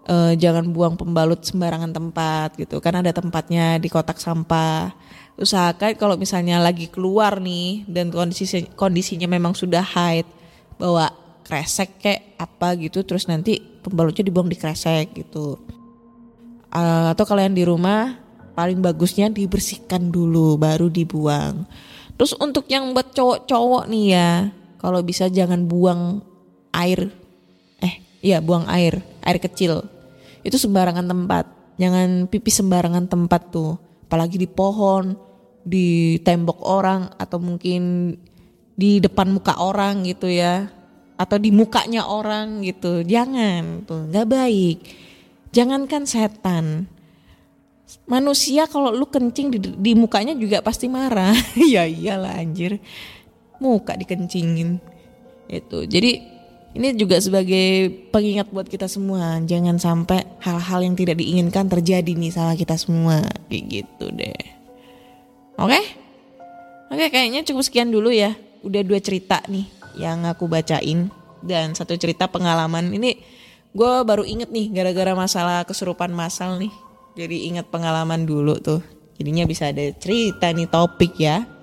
uh, 0.06 0.38
jangan 0.38 0.70
buang 0.70 0.94
pembalut 0.94 1.42
sembarangan 1.42 1.90
tempat 1.90 2.54
gitu. 2.54 2.78
Kan 2.78 3.02
ada 3.02 3.10
tempatnya 3.10 3.82
di 3.82 3.90
kotak 3.90 4.22
sampah. 4.22 4.94
Usahakan 5.42 5.98
kalau 5.98 6.16
misalnya 6.22 6.62
lagi 6.62 6.88
keluar 6.88 7.42
nih 7.42 7.84
dan 7.90 8.14
kondisi 8.14 8.70
kondisinya 8.78 9.26
memang 9.26 9.58
sudah 9.58 9.82
haid, 9.82 10.30
bawa 10.78 11.10
kresek 11.42 11.98
kayak 11.98 12.38
apa 12.38 12.78
gitu, 12.78 13.02
terus 13.02 13.26
nanti 13.26 13.58
pembalutnya 13.58 14.22
dibuang 14.22 14.48
di 14.48 14.58
kresek 14.58 15.18
gitu. 15.18 15.58
Uh, 16.70 17.10
atau 17.10 17.26
kalian 17.26 17.58
di 17.58 17.66
rumah 17.66 18.25
paling 18.56 18.80
bagusnya 18.80 19.28
dibersihkan 19.28 20.10
dulu 20.10 20.56
baru 20.56 20.88
dibuang. 20.88 21.68
Terus 22.16 22.32
untuk 22.40 22.66
yang 22.72 22.96
buat 22.96 23.12
cowok-cowok 23.12 23.92
nih 23.92 24.06
ya, 24.16 24.32
kalau 24.80 25.04
bisa 25.04 25.28
jangan 25.28 25.68
buang 25.68 26.24
air. 26.72 27.12
Eh 27.84 28.00
iya 28.24 28.40
buang 28.40 28.64
air 28.72 29.04
air 29.20 29.38
kecil. 29.44 29.84
Itu 30.46 30.56
sembarangan 30.56 31.04
tempat. 31.04 31.46
Jangan 31.76 32.32
pipis 32.32 32.64
sembarangan 32.64 33.12
tempat 33.12 33.52
tuh. 33.52 33.76
Apalagi 34.08 34.40
di 34.40 34.48
pohon 34.48 35.18
di 35.66 36.22
tembok 36.22 36.62
orang 36.62 37.10
atau 37.18 37.42
mungkin 37.42 38.14
di 38.78 39.02
depan 39.04 39.36
muka 39.36 39.60
orang 39.60 40.08
gitu 40.08 40.32
ya. 40.32 40.72
Atau 41.20 41.36
di 41.42 41.52
mukanya 41.52 42.08
orang 42.08 42.64
gitu. 42.64 43.04
Jangan 43.04 43.84
tuh 43.84 44.08
nggak 44.08 44.28
baik. 44.32 44.78
Jangankan 45.52 46.04
setan 46.08 46.88
manusia 48.06 48.70
kalau 48.70 48.94
lu 48.94 49.06
kencing 49.10 49.48
di, 49.54 49.60
di 49.62 49.92
mukanya 49.98 50.34
juga 50.38 50.62
pasti 50.62 50.90
marah. 50.90 51.34
Ya 51.74 51.86
iyalah 51.86 52.38
anjir. 52.42 52.82
Muka 53.62 53.98
dikencingin. 53.98 54.78
Itu. 55.50 55.86
Jadi 55.86 56.22
ini 56.76 56.92
juga 56.98 57.22
sebagai 57.22 57.88
pengingat 58.12 58.52
buat 58.52 58.68
kita 58.68 58.90
semua. 58.92 59.40
Jangan 59.42 59.80
sampai 59.80 60.28
hal-hal 60.44 60.84
yang 60.84 60.96
tidak 60.98 61.18
diinginkan 61.22 61.72
terjadi 61.72 62.12
nih 62.12 62.32
sama 62.34 62.54
kita 62.58 62.76
semua. 62.76 63.24
Kayak 63.48 63.64
gitu 63.72 64.06
deh. 64.12 64.42
Oke? 65.56 65.72
Okay? 65.72 65.84
oke 66.86 67.00
okay, 67.00 67.10
kayaknya 67.10 67.42
cukup 67.48 67.64
sekian 67.64 67.90
dulu 67.90 68.12
ya. 68.12 68.36
Udah 68.66 68.82
dua 68.84 69.00
cerita 69.00 69.40
nih 69.48 69.66
yang 69.96 70.28
aku 70.28 70.52
bacain. 70.52 71.10
Dan 71.46 71.78
satu 71.78 71.96
cerita 71.96 72.28
pengalaman. 72.28 72.92
Ini 72.92 73.12
gue 73.72 73.94
baru 74.04 74.28
inget 74.28 74.50
nih 74.52 74.72
gara-gara 74.72 75.16
masalah 75.16 75.64
kesurupan 75.64 76.12
masal 76.12 76.60
nih 76.60 76.74
jadi 77.16 77.36
inget 77.50 77.68
pengalaman 77.72 78.28
dulu 78.28 78.60
tuh 78.60 78.84
jadinya 79.16 79.48
bisa 79.48 79.72
ada 79.72 79.84
cerita 79.96 80.52
nih 80.52 80.68
topik 80.68 81.16
ya 81.18 81.56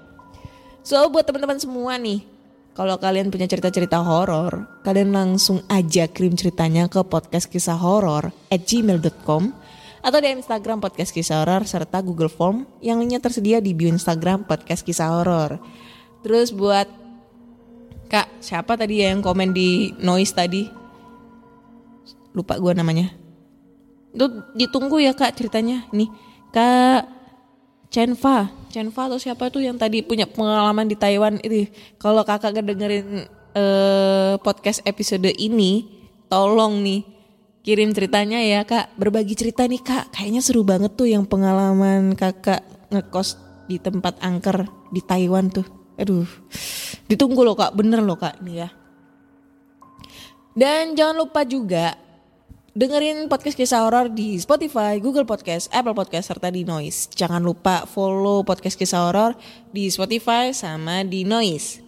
So 0.83 0.99
buat 1.15 1.23
teman-teman 1.23 1.63
semua 1.63 1.95
nih, 1.95 2.27
kalau 2.75 2.99
kalian 2.99 3.31
punya 3.31 3.47
cerita-cerita 3.47 4.03
horor, 4.03 4.67
kalian 4.83 5.15
langsung 5.15 5.63
aja 5.71 6.11
kirim 6.11 6.35
ceritanya 6.35 6.91
ke 6.91 6.99
podcast 7.07 7.47
kisah 7.47 7.79
horor 7.79 8.35
at 8.51 8.67
gmail.com 8.67 9.55
atau 10.03 10.19
di 10.19 10.35
Instagram 10.35 10.83
Podcast 10.83 11.15
Kisah 11.15 11.47
Horor 11.47 11.63
serta 11.63 12.03
Google 12.03 12.27
Form 12.27 12.67
yang 12.83 12.99
linknya 12.99 13.23
tersedia 13.23 13.63
di 13.63 13.71
bio 13.71 13.87
Instagram 13.87 14.43
Podcast 14.51 14.83
Kisah 14.83 15.15
Horor. 15.15 15.63
Terus 16.27 16.51
buat 16.51 16.91
Kak, 18.11 18.43
siapa 18.43 18.75
tadi 18.75 19.01
ya 19.01 19.15
yang 19.15 19.23
komen 19.23 19.55
di 19.55 19.95
noise 20.03 20.35
tadi? 20.35 20.67
Lupa 22.35 22.59
gua 22.59 22.75
namanya. 22.75 23.22
Itu 24.13 24.45
ditunggu 24.55 25.01
ya 25.01 25.17
Kak 25.17 25.35
ceritanya. 25.35 25.89
Nih, 25.91 26.09
Kak 26.53 27.09
Chenfa, 27.93 28.49
Chenfa 28.73 29.03
atau 29.09 29.21
siapa 29.21 29.53
tuh 29.53 29.61
yang 29.61 29.77
tadi 29.77 30.01
punya 30.01 30.25
pengalaman 30.25 30.89
di 30.89 30.97
Taiwan 30.97 31.37
itu. 31.45 31.69
Kalau 32.01 32.25
Kakak 32.25 32.57
ngedengerin 32.57 33.29
eh, 33.53 34.35
podcast 34.41 34.81
episode 34.89 35.29
ini, 35.37 35.89
tolong 36.33 36.81
nih 36.81 37.05
kirim 37.61 37.93
ceritanya 37.93 38.41
ya 38.41 38.65
Kak. 38.65 38.97
Berbagi 38.97 39.37
cerita 39.37 39.69
nih 39.69 39.85
Kak. 39.85 40.17
Kayaknya 40.17 40.41
seru 40.41 40.65
banget 40.65 40.97
tuh 40.97 41.09
yang 41.09 41.29
pengalaman 41.29 42.17
Kakak 42.17 42.65
ngekos 42.89 43.37
di 43.69 43.77
tempat 43.77 44.21
angker 44.25 44.69
di 44.89 45.01
Taiwan 45.05 45.53
tuh. 45.53 45.65
Aduh. 46.01 46.25
Ditunggu 47.09 47.45
loh 47.45 47.57
Kak, 47.57 47.77
bener 47.77 48.01
loh 48.01 48.17
Kak 48.17 48.41
ini 48.41 48.65
ya. 48.65 48.69
Dan 50.53 50.93
jangan 50.93 51.17
lupa 51.17 51.45
juga 51.49 51.97
dengerin 52.73 53.29
podcast 53.29 53.53
kisah 53.53 53.85
horor 53.85 54.09
di 54.09 54.41
Spotify, 54.41 54.97
Google 54.97 55.29
Podcast, 55.29 55.69
Apple 55.77 55.93
Podcast 55.93 56.33
serta 56.33 56.49
di 56.49 56.65
Noise. 56.65 57.13
Jangan 57.13 57.45
lupa 57.45 57.85
follow 57.85 58.41
podcast 58.49 58.81
kisah 58.81 59.13
horor 59.13 59.37
di 59.69 59.93
Spotify 59.93 60.57
sama 60.57 61.05
di 61.05 61.29
Noise. 61.29 61.85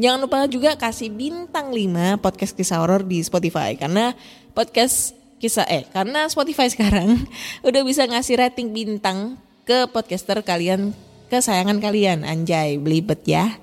Jangan 0.00 0.20
lupa 0.24 0.48
juga 0.48 0.80
kasih 0.80 1.12
bintang 1.12 1.76
5 1.76 2.24
podcast 2.24 2.56
kisah 2.56 2.80
horor 2.80 3.04
di 3.04 3.20
Spotify 3.20 3.76
karena 3.76 4.16
podcast 4.56 5.12
kisah 5.36 5.68
eh 5.68 5.84
karena 5.92 6.24
Spotify 6.32 6.64
sekarang 6.72 7.28
udah 7.60 7.82
bisa 7.84 8.08
ngasih 8.08 8.40
rating 8.40 8.72
bintang 8.72 9.36
ke 9.68 9.84
podcaster 9.92 10.40
kalian 10.40 10.96
kesayangan 11.28 11.84
kalian 11.84 12.24
anjay 12.24 12.80
belibet 12.80 13.28
ya. 13.28 13.60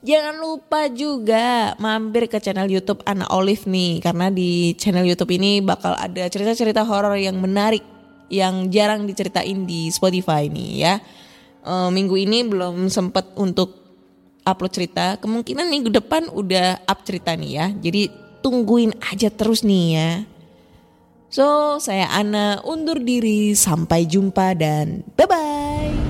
Jangan 0.00 0.40
lupa 0.40 0.88
juga 0.88 1.76
mampir 1.76 2.24
ke 2.24 2.40
channel 2.40 2.72
YouTube 2.72 3.04
Ana 3.04 3.28
Olive 3.36 3.68
nih 3.68 4.00
karena 4.00 4.32
di 4.32 4.72
channel 4.80 5.04
YouTube 5.04 5.28
ini 5.36 5.60
bakal 5.60 5.92
ada 5.92 6.24
cerita-cerita 6.24 6.88
horor 6.88 7.20
yang 7.20 7.36
menarik 7.36 7.84
yang 8.32 8.72
jarang 8.72 9.04
diceritain 9.04 9.68
di 9.68 9.92
Spotify 9.92 10.48
nih 10.48 10.70
ya. 10.80 10.94
Eh, 11.60 11.88
minggu 11.92 12.16
ini 12.16 12.48
belum 12.48 12.88
sempet 12.88 13.36
untuk 13.36 13.76
upload 14.48 14.72
cerita. 14.72 15.20
Kemungkinan 15.20 15.68
minggu 15.68 15.92
depan 15.92 16.32
udah 16.32 16.80
up 16.88 17.04
cerita 17.04 17.36
nih 17.36 17.50
ya. 17.52 17.66
Jadi 17.68 18.08
tungguin 18.40 18.96
aja 19.04 19.28
terus 19.28 19.60
nih 19.60 19.86
ya. 19.92 20.10
So, 21.30 21.78
saya 21.78 22.10
Ana 22.10 22.58
undur 22.64 22.98
diri. 22.98 23.52
Sampai 23.54 24.08
jumpa 24.08 24.56
dan 24.56 25.04
bye-bye. 25.14 26.09